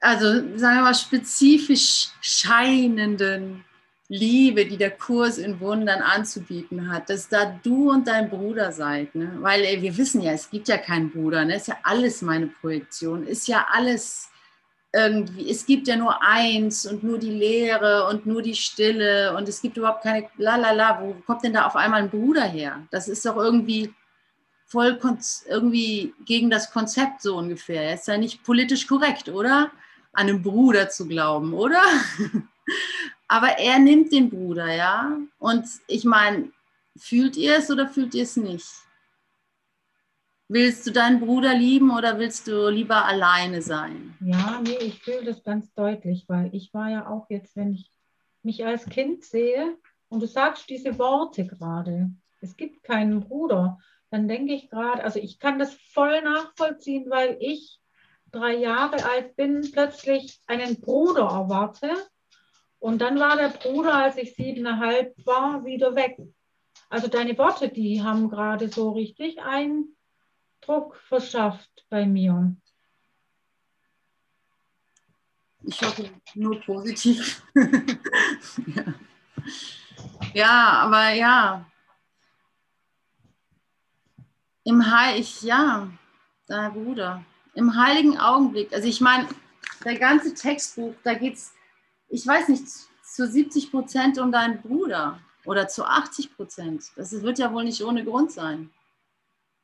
[0.01, 0.25] also
[0.58, 3.63] sagen wir mal spezifisch scheinenden
[4.08, 9.15] Liebe, die der Kurs in Wundern anzubieten hat, dass da du und dein Bruder seid.
[9.15, 9.38] Ne?
[9.39, 11.56] Weil ey, wir wissen ja, es gibt ja keinen Bruder, ne?
[11.56, 14.30] ist ja alles meine Projektion, ist ja alles
[14.94, 19.50] irgendwie, es gibt ja nur eins und nur die Leere und nur die Stille und
[19.50, 22.88] es gibt überhaupt keine, lalala, wo kommt denn da auf einmal ein Bruder her?
[22.91, 23.94] Das ist doch irgendwie
[24.68, 25.00] voll
[25.48, 27.94] irgendwie gegen das Konzept so ungefähr.
[27.94, 29.72] Ist ja nicht politisch korrekt, oder?
[30.13, 31.82] An einen Bruder zu glauben, oder?
[33.28, 35.18] Aber er nimmt den Bruder, ja.
[35.40, 36.52] Und ich meine,
[36.96, 38.68] fühlt ihr es oder fühlt ihr es nicht?
[40.48, 44.16] Willst du deinen Bruder lieben oder willst du lieber alleine sein?
[44.20, 47.90] Ja, nee, ich fühle das ganz deutlich, weil ich war ja auch jetzt, wenn ich
[48.44, 49.76] mich als Kind sehe
[50.08, 52.12] und du sagst diese Worte gerade,
[52.42, 53.80] es gibt keinen Bruder,
[54.12, 57.80] dann denke ich gerade, also ich kann das voll nachvollziehen, weil ich
[58.32, 61.90] drei Jahre alt bin, plötzlich einen Bruder erwarte
[62.86, 66.19] und dann war der Bruder, als ich siebeneinhalb war, wieder weg.
[66.88, 72.56] Also deine Worte, die haben gerade so richtig Eindruck verschafft bei mir.
[75.63, 77.41] Ich hoffe nur positiv.
[78.67, 78.84] ja.
[80.36, 80.69] ja.
[80.84, 81.65] aber ja.
[84.63, 85.89] Im Heil, ich, ja,
[86.45, 87.26] dein Bruder.
[87.56, 88.71] Im heiligen Augenblick.
[88.74, 89.28] Also ich meine,
[89.84, 91.55] der ganze Textbuch, da geht es
[92.10, 92.65] ich weiß nicht,
[93.04, 96.91] zu 70 Prozent um deinen Bruder oder zu 80 Prozent.
[96.96, 98.72] Das wird ja wohl nicht ohne Grund sein.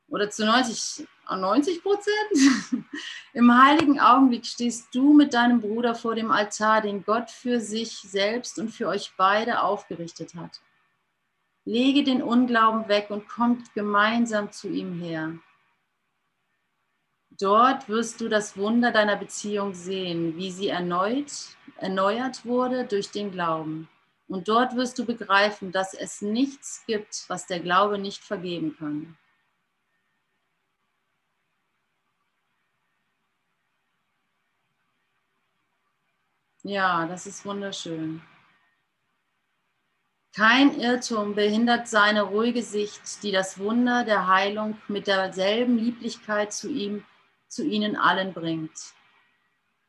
[0.07, 2.85] Oder zu 90, 90 Prozent.
[3.33, 7.97] Im heiligen Augenblick stehst du mit deinem Bruder vor dem Altar, den Gott für sich
[7.99, 10.59] selbst und für euch beide aufgerichtet hat.
[11.63, 15.33] Lege den Unglauben weg und kommt gemeinsam zu ihm her.
[17.41, 21.31] Dort wirst du das Wunder deiner Beziehung sehen, wie sie erneut,
[21.77, 23.89] erneuert wurde durch den Glauben.
[24.27, 29.17] Und dort wirst du begreifen, dass es nichts gibt, was der Glaube nicht vergeben kann.
[36.63, 38.21] Ja, das ist wunderschön.
[40.35, 46.69] Kein Irrtum behindert seine ruhige Sicht, die das Wunder der Heilung mit derselben Lieblichkeit zu
[46.69, 47.03] ihm,
[47.51, 48.71] zu ihnen allen bringt.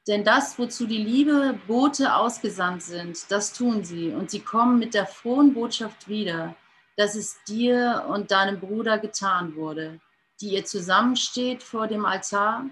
[0.08, 4.08] Denn das, wozu die liebe Bote ausgesandt sind, das tun sie.
[4.10, 6.56] Und sie kommen mit der frohen Botschaft wieder,
[6.96, 10.00] dass es dir und deinem Bruder getan wurde,
[10.40, 12.66] die ihr zusammensteht vor dem Altar,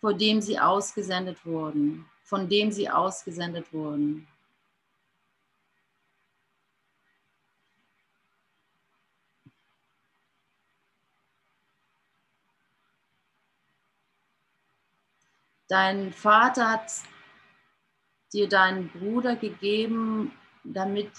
[0.00, 4.28] vor dem sie ausgesendet wurden von dem sie ausgesendet wurden.
[15.70, 16.92] Dein Vater hat
[18.34, 21.10] dir deinen Bruder gegeben, damit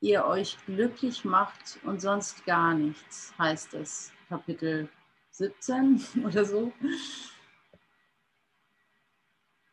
[0.00, 4.88] ihr euch glücklich macht und sonst gar nichts, heißt es, Kapitel
[5.32, 6.72] 17 oder so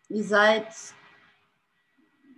[0.09, 0.67] ihr seid,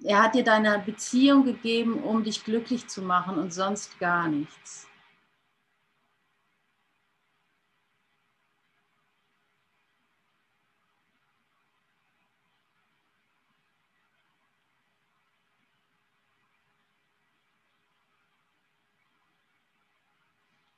[0.04, 4.88] er hat dir deine Beziehung gegeben, um dich glücklich zu machen und sonst gar nichts.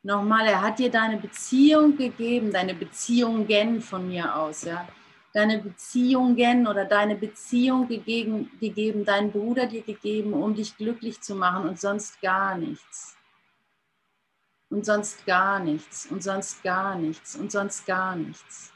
[0.04, 4.88] Nochmal, er hat dir deine Beziehung gegeben, deine Beziehungen von mir aus, ja
[5.34, 11.36] deine Beziehungen oder deine Beziehung gegeben, gegeben, deinen Bruder dir gegeben, um dich glücklich zu
[11.36, 13.18] machen und sonst gar nichts.
[14.70, 18.72] Und sonst gar nichts und sonst gar nichts und sonst gar nichts.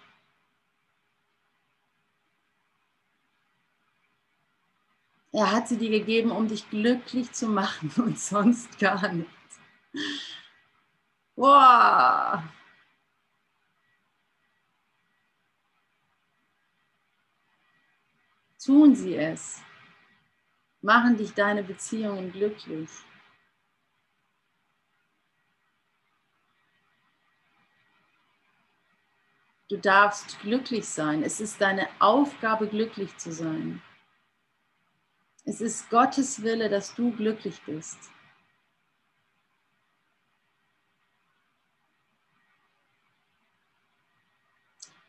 [5.32, 9.32] Er hat sie dir gegeben, um dich glücklich zu machen und sonst gar nichts.
[11.38, 12.44] Boah,
[18.68, 19.62] Tun sie es.
[20.82, 22.90] Machen dich deine Beziehungen glücklich.
[29.70, 31.24] Du darfst glücklich sein.
[31.24, 33.82] Es ist deine Aufgabe, glücklich zu sein.
[35.46, 38.10] Es ist Gottes Wille, dass du glücklich bist.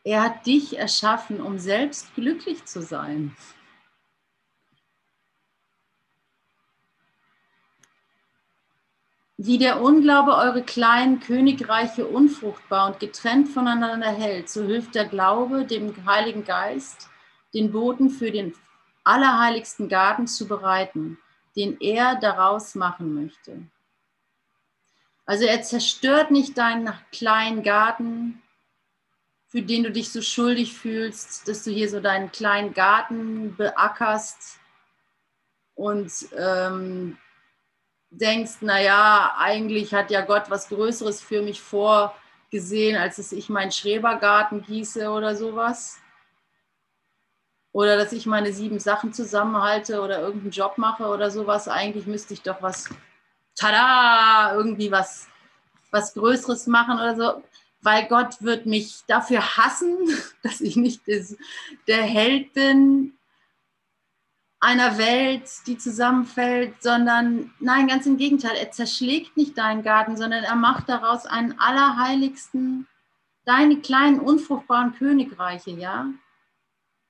[0.09, 3.37] Er hat dich erschaffen, um selbst glücklich zu sein.
[9.37, 15.67] Wie der Unglaube eure kleinen Königreiche unfruchtbar und getrennt voneinander hält, so hilft der Glaube
[15.67, 17.11] dem Heiligen Geist,
[17.53, 18.55] den Boden für den
[19.05, 21.19] allerheiligsten Garten zu bereiten,
[21.55, 23.61] den er daraus machen möchte.
[25.27, 28.43] Also er zerstört nicht deinen kleinen Garten,
[29.49, 34.61] für den du dich so schuldig fühlst, dass du hier so deinen kleinen Garten beackerst
[35.75, 37.17] und ähm,
[38.11, 43.73] denkst, naja, eigentlich hat ja Gott was Größeres für mich vorgesehen, als dass ich meinen
[43.73, 45.99] Schrebergarten gieße oder sowas.
[47.73, 51.69] Oder dass ich meine sieben Sachen zusammenhalte oder irgendeinen Job mache oder sowas.
[51.69, 52.89] Eigentlich müsste ich doch was,
[53.55, 55.29] tada, irgendwie was,
[55.91, 57.43] was Größeres machen oder so
[57.81, 59.97] weil Gott wird mich dafür hassen,
[60.43, 63.15] dass ich nicht der Held bin
[64.61, 70.43] einer Welt, die zusammenfällt, sondern nein, ganz im Gegenteil, er zerschlägt nicht deinen Garten, sondern
[70.43, 72.89] er macht daraus einen allerheiligsten,
[73.45, 76.07] deine kleinen unfruchtbaren Königreiche, ja.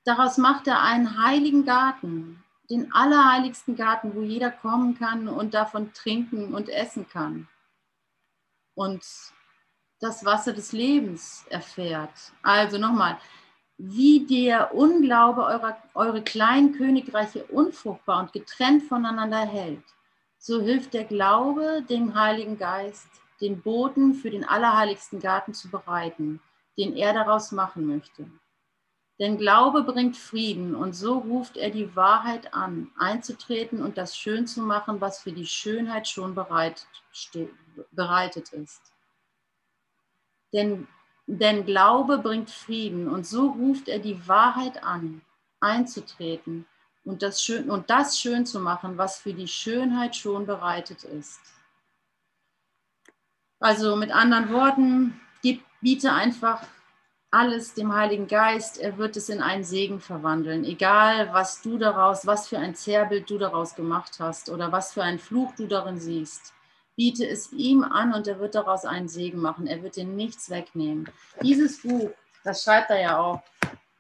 [0.04, 5.92] Daraus macht er einen heiligen Garten, den allerheiligsten Garten, wo jeder kommen kann und davon
[5.94, 7.48] trinken und essen kann.
[8.74, 9.02] Und
[10.00, 12.32] das Wasser des Lebens erfährt.
[12.42, 13.18] Also nochmal,
[13.78, 19.84] wie der Unglaube eurer, eure kleinen Königreiche unfruchtbar und getrennt voneinander hält,
[20.38, 23.08] so hilft der Glaube dem Heiligen Geist,
[23.40, 26.40] den Boden für den allerheiligsten Garten zu bereiten,
[26.76, 28.30] den er daraus machen möchte.
[29.20, 34.46] Denn Glaube bringt Frieden und so ruft er die Wahrheit an, einzutreten und das schön
[34.46, 36.86] zu machen, was für die Schönheit schon bereitet,
[37.90, 38.92] bereitet ist.
[40.52, 40.88] Denn,
[41.26, 45.20] denn Glaube bringt Frieden und so ruft er die Wahrheit an,
[45.60, 46.66] einzutreten
[47.04, 51.40] und das, schön, und das schön zu machen, was für die Schönheit schon bereitet ist.
[53.60, 56.64] Also mit anderen Worten, gib, biete einfach
[57.30, 60.64] alles dem Heiligen Geist, er wird es in einen Segen verwandeln.
[60.64, 65.02] Egal, was du daraus, was für ein Zerrbild du daraus gemacht hast oder was für
[65.02, 66.54] einen Fluch du darin siehst.
[66.98, 69.68] Biete es ihm an und er wird daraus einen Segen machen.
[69.68, 71.08] Er wird dir nichts wegnehmen.
[71.40, 72.10] Dieses Buch,
[72.42, 73.40] das schreibt er ja auch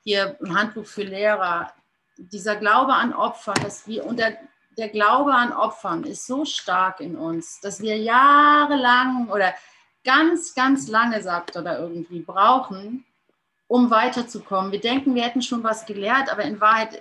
[0.02, 1.72] hier im Handbuch für Lehrer,
[2.16, 4.32] dieser Glaube an Opfern, dass wir unter
[4.76, 9.54] der Glaube an Opfern ist so stark in uns, dass wir jahrelang oder
[10.02, 13.04] ganz, ganz lange, sagt er da irgendwie, brauchen,
[13.68, 14.72] um weiterzukommen.
[14.72, 17.00] Wir denken, wir hätten schon was gelehrt, aber in Wahrheit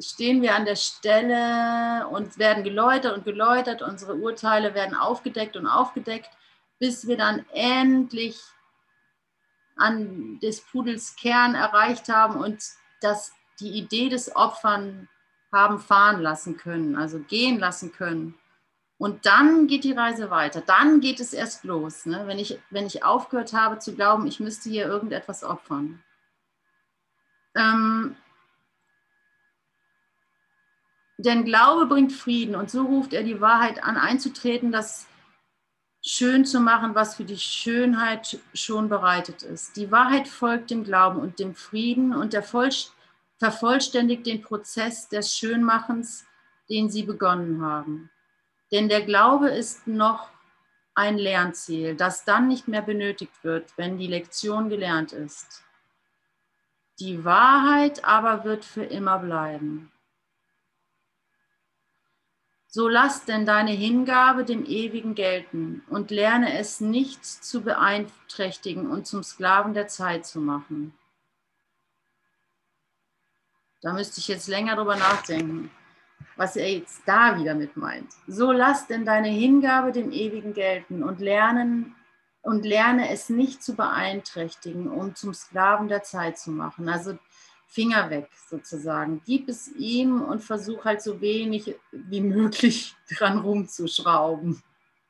[0.00, 3.82] stehen wir an der Stelle und werden geläutert und geläutert.
[3.82, 6.30] Unsere Urteile werden aufgedeckt und aufgedeckt,
[6.78, 8.40] bis wir dann endlich
[9.76, 12.62] an des Pudels Kern erreicht haben und
[13.00, 15.08] dass die Idee des Opfern
[15.52, 18.34] haben fahren lassen können, also gehen lassen können.
[18.98, 20.60] Und dann geht die Reise weiter.
[20.60, 22.04] Dann geht es erst los.
[22.04, 22.24] Ne?
[22.26, 26.02] Wenn, ich, wenn ich aufgehört habe zu glauben, ich müsste hier irgendetwas opfern.
[27.54, 28.16] Ähm,
[31.18, 35.06] denn Glaube bringt Frieden und so ruft er die Wahrheit an, einzutreten, das
[36.00, 39.76] schön zu machen, was für die Schönheit schon bereitet ist.
[39.76, 46.24] Die Wahrheit folgt dem Glauben und dem Frieden und der vervollständigt den Prozess des Schönmachens,
[46.70, 48.10] den sie begonnen haben.
[48.70, 50.28] Denn der Glaube ist noch
[50.94, 55.64] ein Lernziel, das dann nicht mehr benötigt wird, wenn die Lektion gelernt ist.
[57.00, 59.90] Die Wahrheit aber wird für immer bleiben.
[62.70, 69.06] So lass denn deine Hingabe dem Ewigen gelten und lerne es nicht zu beeinträchtigen und
[69.06, 70.92] zum Sklaven der Zeit zu machen.
[73.80, 75.70] Da müsste ich jetzt länger drüber nachdenken
[76.38, 78.12] was er jetzt da wieder mit meint.
[78.26, 81.96] So lass denn deine Hingabe dem Ewigen gelten und lernen
[82.42, 86.88] und lerne es nicht zu beeinträchtigen, um zum Sklaven der Zeit zu machen.
[86.88, 87.18] Also
[87.68, 89.22] Finger weg sozusagen.
[89.24, 94.62] Gib es ihm und versuch halt so wenig wie möglich dran rumzuschrauben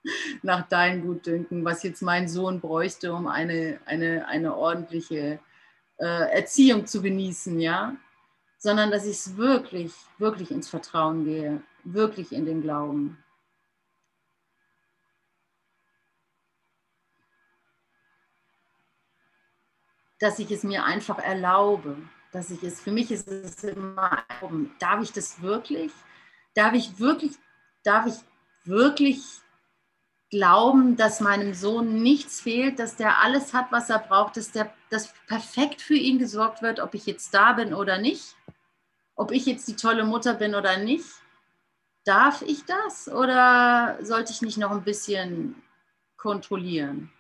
[0.43, 5.39] nach deinem Gutdünken, was jetzt mein Sohn bräuchte, um eine, eine, eine ordentliche
[5.99, 7.97] äh, Erziehung zu genießen, ja
[8.59, 13.23] sondern dass ich es wirklich, wirklich ins Vertrauen gehe, wirklich in den Glauben.
[20.19, 21.97] Dass ich es mir einfach erlaube,
[22.33, 24.25] dass ich es, für mich ist es immer,
[24.79, 25.93] darf ich das wirklich?
[26.55, 27.33] Darf ich wirklich,
[27.85, 28.15] darf ich
[28.65, 29.23] wirklich
[30.31, 34.73] glauben, dass meinem Sohn nichts fehlt, dass der alles hat, was er braucht, dass, der,
[34.91, 38.37] dass perfekt für ihn gesorgt wird, ob ich jetzt da bin oder nicht,
[39.15, 41.07] ob ich jetzt die tolle Mutter bin oder nicht.
[42.05, 45.63] Darf ich das oder sollte ich nicht noch ein bisschen
[46.17, 47.11] kontrollieren?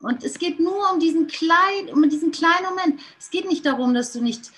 [0.00, 3.00] Und es geht nur um diesen kleinen, um diesen kleinen Moment.
[3.18, 4.52] Es geht nicht darum, dass du nicht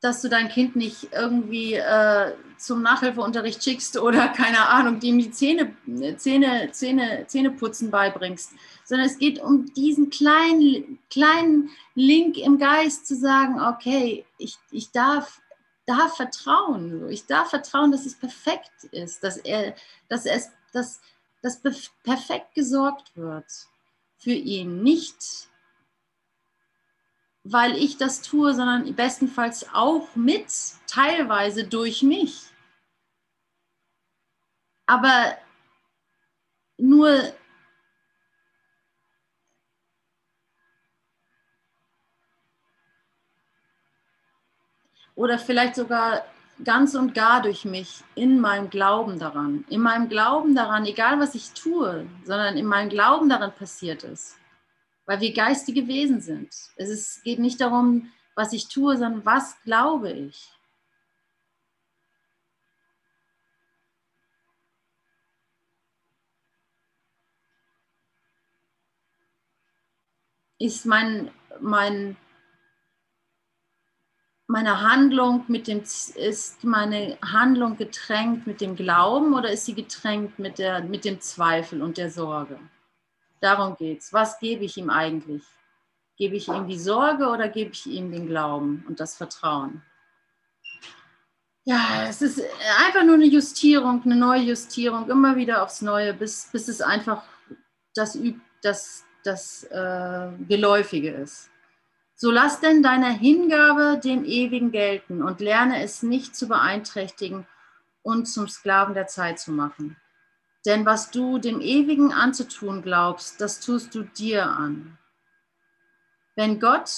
[0.00, 5.30] dass du dein Kind nicht irgendwie äh, zum Nachhilfeunterricht schickst oder keine Ahnung, dem die
[5.30, 5.74] Zähne,
[6.16, 8.52] Zähne, Zähne, Zähneputzen beibringst,
[8.84, 14.92] sondern es geht um diesen kleinen, kleinen Link im Geist zu sagen, okay, ich, ich
[14.92, 15.40] darf,
[15.86, 19.74] darf vertrauen, ich darf vertrauen, dass es perfekt ist, dass er,
[20.08, 21.00] dass es, dass,
[21.42, 21.62] dass
[22.02, 23.46] perfekt gesorgt wird
[24.16, 25.48] für ihn, nicht
[27.44, 30.46] weil ich das tue, sondern bestenfalls auch mit,
[30.86, 32.46] teilweise durch mich.
[34.86, 35.36] Aber
[36.76, 37.32] nur
[45.14, 46.24] oder vielleicht sogar
[46.64, 51.34] ganz und gar durch mich in meinem Glauben daran, in meinem Glauben daran, egal was
[51.34, 54.38] ich tue, sondern in meinem Glauben daran passiert ist
[55.08, 56.54] weil wir geistige Wesen sind.
[56.76, 60.52] Es ist, geht nicht darum, was ich tue, sondern was glaube ich.
[70.58, 72.18] Ist mein, mein,
[74.48, 80.38] meine Handlung mit dem ist meine Handlung getränkt mit dem Glauben oder ist sie getränkt
[80.38, 82.58] mit, der, mit dem Zweifel und der Sorge?
[83.40, 84.12] Darum geht es.
[84.12, 85.44] Was gebe ich ihm eigentlich?
[86.16, 89.82] Gebe ich ihm die Sorge oder gebe ich ihm den Glauben und das Vertrauen?
[91.64, 92.40] Ja, es ist
[92.86, 97.22] einfach nur eine Justierung, eine neue Justierung, immer wieder aufs Neue, bis, bis es einfach
[97.94, 98.18] das,
[98.62, 101.50] das, das äh, Geläufige ist.
[102.20, 107.46] So lass denn deine Hingabe dem Ewigen gelten und lerne es nicht zu beeinträchtigen
[108.02, 109.96] und zum Sklaven der Zeit zu machen.
[110.66, 114.98] Denn was du dem Ewigen anzutun glaubst, das tust du dir an.
[116.34, 116.90] Wenn Gott,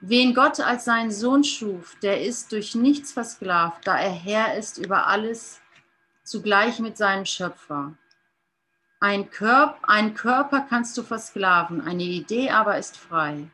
[0.00, 4.78] wen Gott als seinen Sohn schuf, der ist durch nichts versklavt, da er Herr ist
[4.78, 5.60] über alles,
[6.22, 7.92] zugleich mit seinem Schöpfer.
[8.98, 13.50] Ein, Körp, ein Körper kannst du versklaven, eine Idee aber ist frei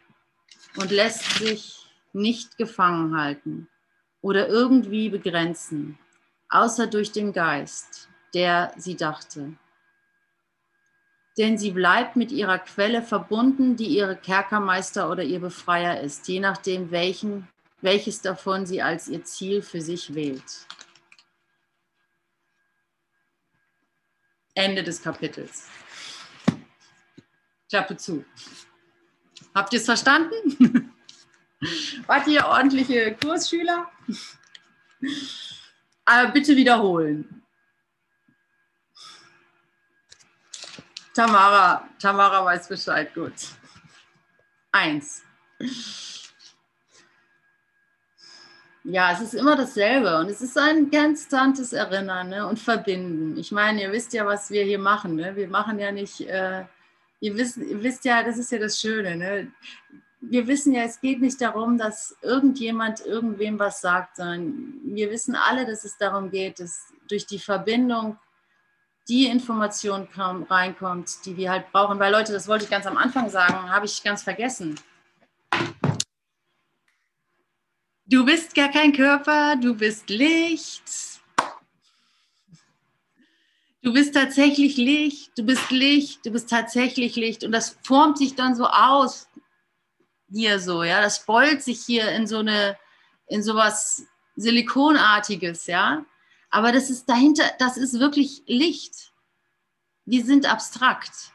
[0.77, 3.69] und lässt sich nicht gefangen halten
[4.23, 5.99] oder irgendwie begrenzen,
[6.49, 9.53] außer durch den Geist, der sie dachte.
[11.39, 16.41] Denn sie bleibt mit ihrer Quelle verbunden, die ihre Kerkermeister oder ihr Befreier ist, je
[16.41, 17.49] nachdem, welchen,
[17.81, 20.67] welches davon sie als ihr Ziel für sich wählt.
[24.55, 25.69] Ende des Kapitels.
[27.71, 28.25] Klappe zu.
[29.55, 30.95] Habt ihr es verstanden?
[32.07, 33.91] Wart ihr ordentliche Kursschüler?
[36.05, 37.43] Aber bitte wiederholen.
[41.15, 43.35] Tamara, Tamara weiß Bescheid, gut.
[44.73, 45.23] Eins.
[48.85, 52.47] Ja, es ist immer dasselbe und es ist ein konstantes Erinnern ne?
[52.47, 53.37] und Verbinden.
[53.37, 55.17] Ich meine, ihr wisst ja, was wir hier machen.
[55.17, 55.37] Ne?
[55.37, 56.65] Wir machen ja nicht äh,
[57.21, 59.17] ihr wisst, ihr wisst ja, das ist ja das Schöne.
[59.17, 59.53] Ne?
[60.21, 65.35] Wir wissen ja, es geht nicht darum, dass irgendjemand irgendwem was sagt, sondern wir wissen
[65.35, 68.19] alle, dass es darum geht, dass durch die Verbindung
[69.09, 71.99] die Information kaum reinkommt, die wir halt brauchen.
[71.99, 74.79] Weil Leute, das wollte ich ganz am Anfang sagen, habe ich ganz vergessen.
[78.07, 81.10] Du bist gar kein Körper, du bist Licht.
[83.83, 88.35] Du bist tatsächlich Licht, du bist Licht, du bist tatsächlich Licht und das formt sich
[88.35, 89.27] dann so aus
[90.31, 92.77] hier so, ja, das beult sich hier in so eine,
[93.27, 94.05] in sowas
[94.37, 96.05] Silikonartiges, ja,
[96.51, 99.13] aber das ist dahinter, das ist wirklich Licht.
[100.05, 101.33] Wir sind abstrakt.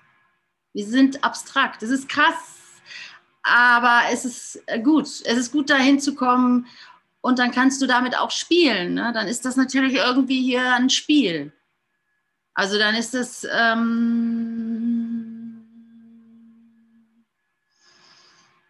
[0.74, 1.82] Wir sind abstrakt.
[1.82, 2.82] Das ist krass,
[3.44, 5.06] aber es ist gut.
[5.06, 6.68] Es ist gut, dahin zu kommen
[7.22, 8.96] und dann kannst du damit auch spielen.
[8.96, 9.12] Ne?
[9.14, 11.54] Dann ist das natürlich irgendwie hier ein Spiel.
[12.56, 15.36] Also dann ist es ähm,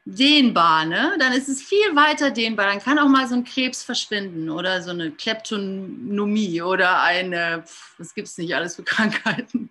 [0.05, 1.15] dehnbar, ne?
[1.19, 2.65] Dann ist es viel weiter dehnbar.
[2.65, 7.63] Dann kann auch mal so ein Krebs verschwinden oder so eine Kleptonomie oder eine,
[7.99, 9.69] was gibt es nicht alles für Krankheiten.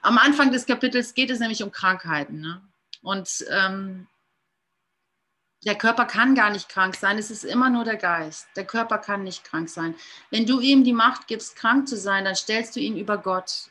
[0.00, 2.40] Am Anfang des Kapitels geht es nämlich um Krankheiten.
[2.40, 2.62] Ne?
[3.02, 4.06] Und ähm,
[5.64, 8.48] der Körper kann gar nicht krank sein, es ist immer nur der Geist.
[8.56, 9.94] Der Körper kann nicht krank sein.
[10.30, 13.70] Wenn du ihm die Macht gibst, krank zu sein, dann stellst du ihn über Gott.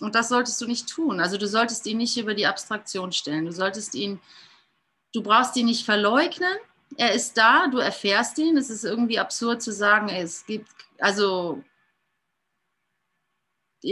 [0.00, 1.20] Und das solltest du nicht tun.
[1.20, 3.46] Also du solltest ihn nicht über die Abstraktion stellen.
[3.46, 4.20] Du solltest ihn,
[5.14, 6.54] du brauchst ihn nicht verleugnen.
[6.98, 8.58] Er ist da, du erfährst ihn.
[8.58, 10.68] Es ist irgendwie absurd zu sagen, es gibt,
[10.98, 11.64] also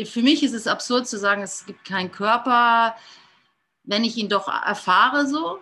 [0.05, 2.97] für mich ist es absurd zu sagen, es gibt keinen Körper,
[3.85, 5.59] wenn ich ihn doch erfahre so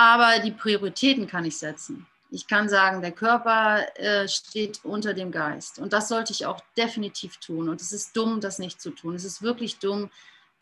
[0.00, 2.06] aber die Prioritäten kann ich setzen.
[2.30, 5.78] Ich kann sagen, der Körper äh, steht unter dem Geist.
[5.78, 7.68] Und das sollte ich auch definitiv tun.
[7.68, 9.14] Und es ist dumm, das nicht zu tun.
[9.14, 10.10] Es ist wirklich dumm,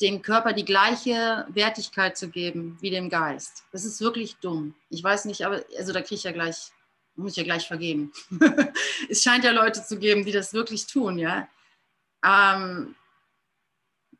[0.01, 3.62] dem Körper die gleiche Wertigkeit zu geben wie dem Geist.
[3.70, 4.74] Das ist wirklich dumm.
[4.91, 6.72] Ich weiß nicht, aber also da kriege ich ja gleich,
[7.14, 8.12] muss ich ja gleich vergeben.
[9.09, 11.47] es scheint ja Leute zu geben, die das wirklich tun, ja.
[12.24, 12.97] Ähm,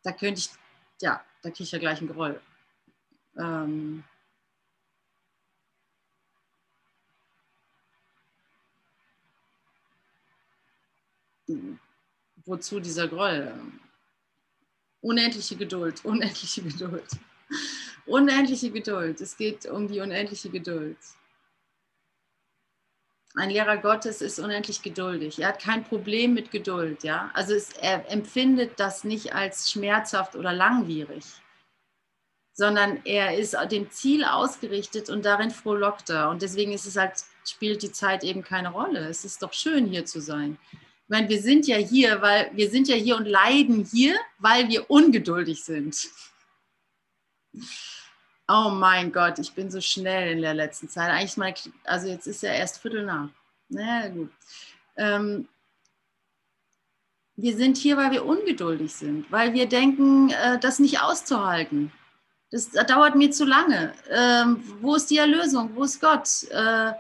[0.04, 0.50] da könnte ich,
[1.02, 2.40] ja, da kriege ich ja gleich einen Groll.
[3.36, 4.04] Ähm,
[12.44, 13.53] wozu dieser Groll?
[15.01, 17.09] Unendliche Geduld, unendliche Geduld.
[18.07, 19.20] Unendliche Geduld.
[19.20, 20.96] Es geht um die unendliche Geduld.
[23.34, 25.38] Ein Lehrer Gottes ist unendlich geduldig.
[25.38, 27.30] Er hat kein Problem mit Geduld, ja.
[27.34, 31.24] Also es, er empfindet das nicht als schmerzhaft oder langwierig,
[32.53, 36.30] sondern er ist dem Ziel ausgerichtet und darin frohlockt er.
[36.30, 37.12] Und deswegen ist es halt,
[37.46, 39.07] spielt die Zeit eben keine Rolle.
[39.09, 40.59] Es ist doch schön, hier zu sein.
[41.09, 44.68] Ich meine, wir sind ja hier, weil wir sind ja hier und leiden hier, weil
[44.68, 45.96] wir ungeduldig sind.
[48.46, 51.11] Oh mein Gott, ich bin so schnell in der letzten Zeit.
[51.11, 51.54] Eigentlich mal,
[51.84, 53.30] also jetzt ist ja erst Viertel nach.
[53.70, 54.30] Na naja, gut.
[54.98, 55.48] Ähm,
[57.36, 61.90] wir sind hier, weil wir ungeduldig sind, weil wir denken, äh, das nicht auszuhalten.
[62.50, 63.94] Das, das dauert mir zu lange.
[64.11, 65.74] Ähm, wo ist die Erlösung?
[65.74, 66.28] Wo ist Gott?
[66.50, 66.92] Äh,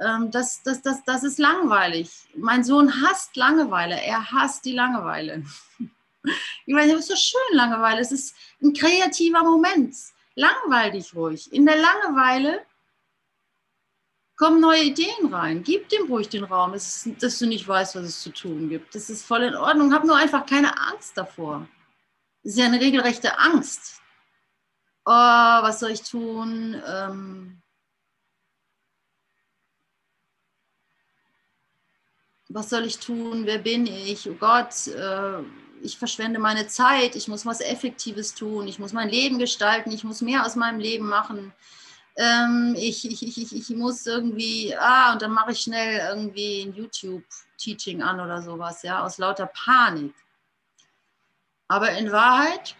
[0.00, 2.10] ähm, das, das, das, das ist langweilig.
[2.36, 4.00] Mein Sohn hasst Langeweile.
[4.00, 5.44] Er hasst die Langeweile.
[6.66, 8.00] Ich meine, es ist so schön, Langeweile.
[8.00, 9.94] Es ist ein kreativer Moment.
[10.34, 11.50] Langweil dich ruhig.
[11.52, 12.66] In der Langeweile
[14.36, 15.62] kommen neue Ideen rein.
[15.62, 18.94] Gib dem ruhig den Raum, dass, dass du nicht weißt, was es zu tun gibt.
[18.94, 19.94] Das ist voll in Ordnung.
[19.94, 21.66] Hab nur einfach keine Angst davor.
[22.42, 24.02] Das ist ja eine regelrechte Angst.
[25.06, 26.80] Oh, was soll ich tun?
[26.86, 27.62] Ähm,
[32.48, 33.42] was soll ich tun?
[33.44, 34.28] Wer bin ich?
[34.28, 35.42] Oh Gott, äh,
[35.82, 37.14] ich verschwende meine Zeit.
[37.14, 38.66] Ich muss was Effektives tun.
[38.66, 39.92] Ich muss mein Leben gestalten.
[39.92, 41.52] Ich muss mehr aus meinem Leben machen.
[42.16, 46.74] Ähm, ich, ich, ich, ich muss irgendwie, ah, und dann mache ich schnell irgendwie ein
[46.74, 50.12] YouTube-Teaching an oder sowas, ja, aus lauter Panik.
[51.68, 52.74] Aber in Wahrheit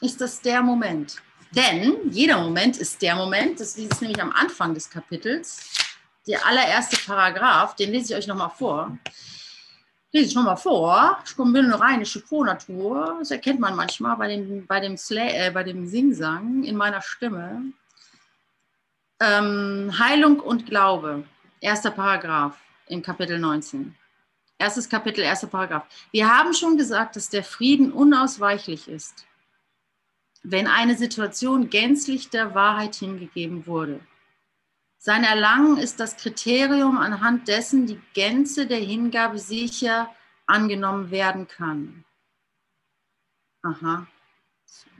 [0.00, 1.22] ist das der Moment.
[1.52, 5.85] Denn jeder Moment ist der Moment, das ist nämlich am Anfang des Kapitels,
[6.26, 8.98] der allererste Paragraph, den lese ich euch nochmal vor.
[10.12, 11.18] Lese ich nochmal vor.
[11.24, 13.16] Ich bin eine rheinische Frohnatur.
[13.18, 17.72] Das erkennt man manchmal bei dem, bei dem, äh, dem Singsang in meiner Stimme.
[19.20, 21.24] Ähm, Heilung und Glaube,
[21.60, 22.56] erster Paragraph
[22.88, 23.94] im Kapitel 19.
[24.58, 25.86] Erstes Kapitel, erster Paragraph.
[26.12, 29.26] Wir haben schon gesagt, dass der Frieden unausweichlich ist,
[30.42, 34.00] wenn eine Situation gänzlich der Wahrheit hingegeben wurde.
[35.06, 40.12] Sein Erlangen ist das Kriterium, anhand dessen die Gänze der Hingabe sicher
[40.46, 42.04] angenommen werden kann.
[43.62, 44.08] Aha.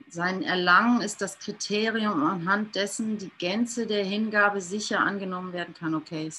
[0.08, 5.96] Sein Erlangen ist das Kriterium, anhand dessen die Gänze der Hingabe sicher angenommen werden kann.
[5.96, 6.32] Okay.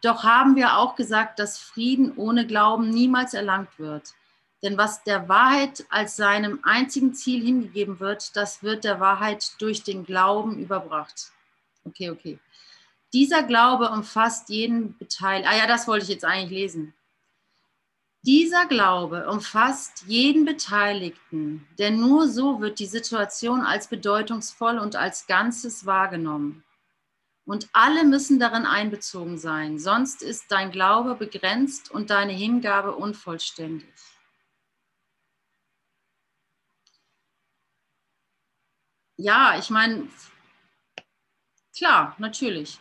[0.00, 4.14] Doch haben wir auch gesagt, dass Frieden ohne Glauben niemals erlangt wird.
[4.62, 9.82] Denn was der Wahrheit als seinem einzigen Ziel hingegeben wird, das wird der Wahrheit durch
[9.82, 11.33] den Glauben überbracht.
[11.84, 12.38] Okay, okay.
[13.12, 15.48] Dieser Glaube umfasst jeden Beteiligten.
[15.50, 16.94] Ah ja, das wollte ich jetzt eigentlich lesen.
[18.26, 25.26] Dieser Glaube umfasst jeden Beteiligten, denn nur so wird die Situation als bedeutungsvoll und als
[25.26, 26.64] Ganzes wahrgenommen.
[27.46, 33.92] Und alle müssen darin einbezogen sein, sonst ist dein Glaube begrenzt und deine Hingabe unvollständig.
[39.16, 40.08] Ja, ich meine,
[41.76, 42.78] klar, natürlich.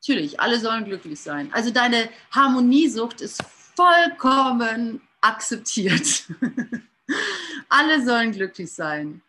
[0.00, 1.52] Natürlich, alle sollen glücklich sein.
[1.52, 3.42] Also deine Harmoniesucht ist
[3.74, 6.26] vollkommen akzeptiert.
[7.68, 9.22] Alle sollen glücklich sein.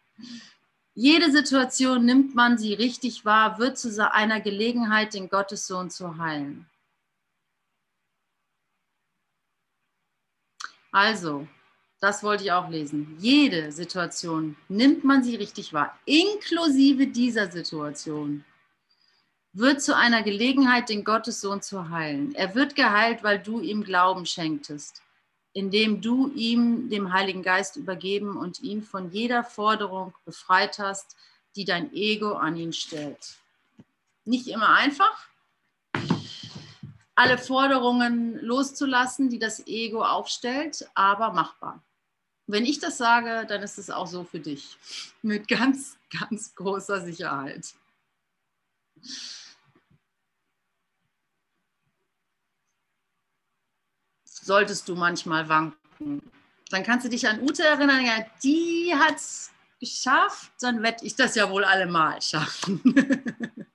[0.94, 6.68] Jede Situation nimmt man sie richtig wahr, wird zu einer Gelegenheit, den Gottessohn zu heilen.
[10.92, 11.48] Also,
[12.00, 13.16] das wollte ich auch lesen.
[13.20, 18.44] Jede Situation nimmt man sie richtig wahr, inklusive dieser Situation
[19.58, 22.36] wird zu einer Gelegenheit, den Gottessohn zu heilen.
[22.36, 25.02] Er wird geheilt, weil du ihm Glauben schenktest,
[25.54, 31.16] indem du ihm dem Heiligen Geist übergeben und ihn von jeder Forderung befreit hast,
[31.56, 33.38] die dein Ego an ihn stellt.
[34.26, 35.28] Nicht immer einfach,
[37.16, 41.82] alle Forderungen loszulassen, die das Ego aufstellt, aber machbar.
[42.46, 44.78] Wenn ich das sage, dann ist es auch so für dich.
[45.24, 47.74] Mit ganz, ganz großer Sicherheit
[54.48, 56.22] solltest du manchmal wanken.
[56.72, 61.16] Dann kannst du dich an Ute erinnern, ja, die hat es geschafft, dann werde ich
[61.16, 62.82] das ja wohl allemal schaffen.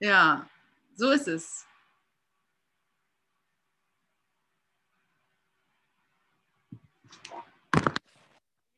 [0.00, 0.48] ja,
[0.94, 1.66] so ist es.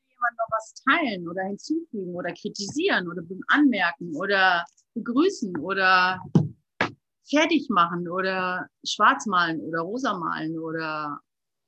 [0.09, 4.65] Jemand noch was teilen oder hinzufügen oder kritisieren oder anmerken oder
[4.95, 6.21] begrüßen oder
[7.29, 11.21] fertig machen oder schwarz malen oder rosa malen oder,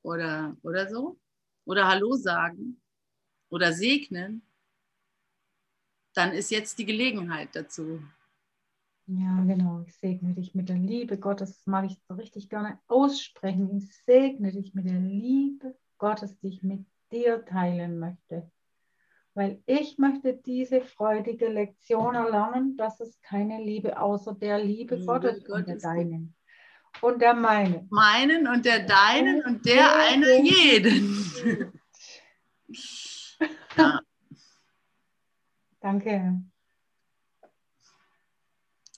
[0.03, 1.17] oder, oder so.
[1.65, 2.81] Oder Hallo sagen
[3.49, 4.41] oder segnen,
[6.13, 8.01] dann ist jetzt die Gelegenheit dazu.
[9.05, 9.83] Ja, genau.
[9.87, 11.57] Ich segne dich mit der Liebe Gottes.
[11.57, 13.77] Das mag ich so richtig gerne aussprechen.
[13.77, 18.51] Ich segne dich mit der Liebe Gottes, die ich mit dir teilen möchte
[19.37, 25.45] weil ich möchte diese freudige Lektion erlernen, dass es keine Liebe außer der Liebe, Gottes
[25.45, 26.35] Gott und der deinen
[27.01, 27.87] und der meinen.
[27.91, 31.31] Meinen und der deinen und der, der einer jeden.
[33.77, 33.99] ja.
[35.81, 36.41] Danke.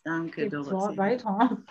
[0.05, 0.97] Danke, Dorothee.
[0.97, 1.63] Weiter.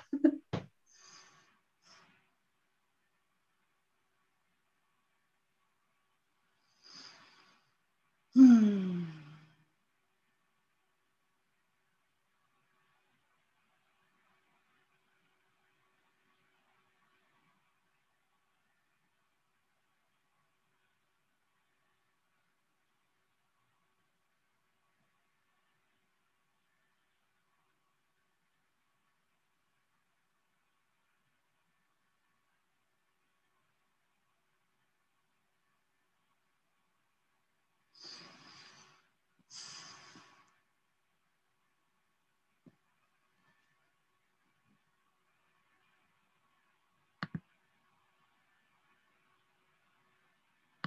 [8.48, 8.87] Hmm.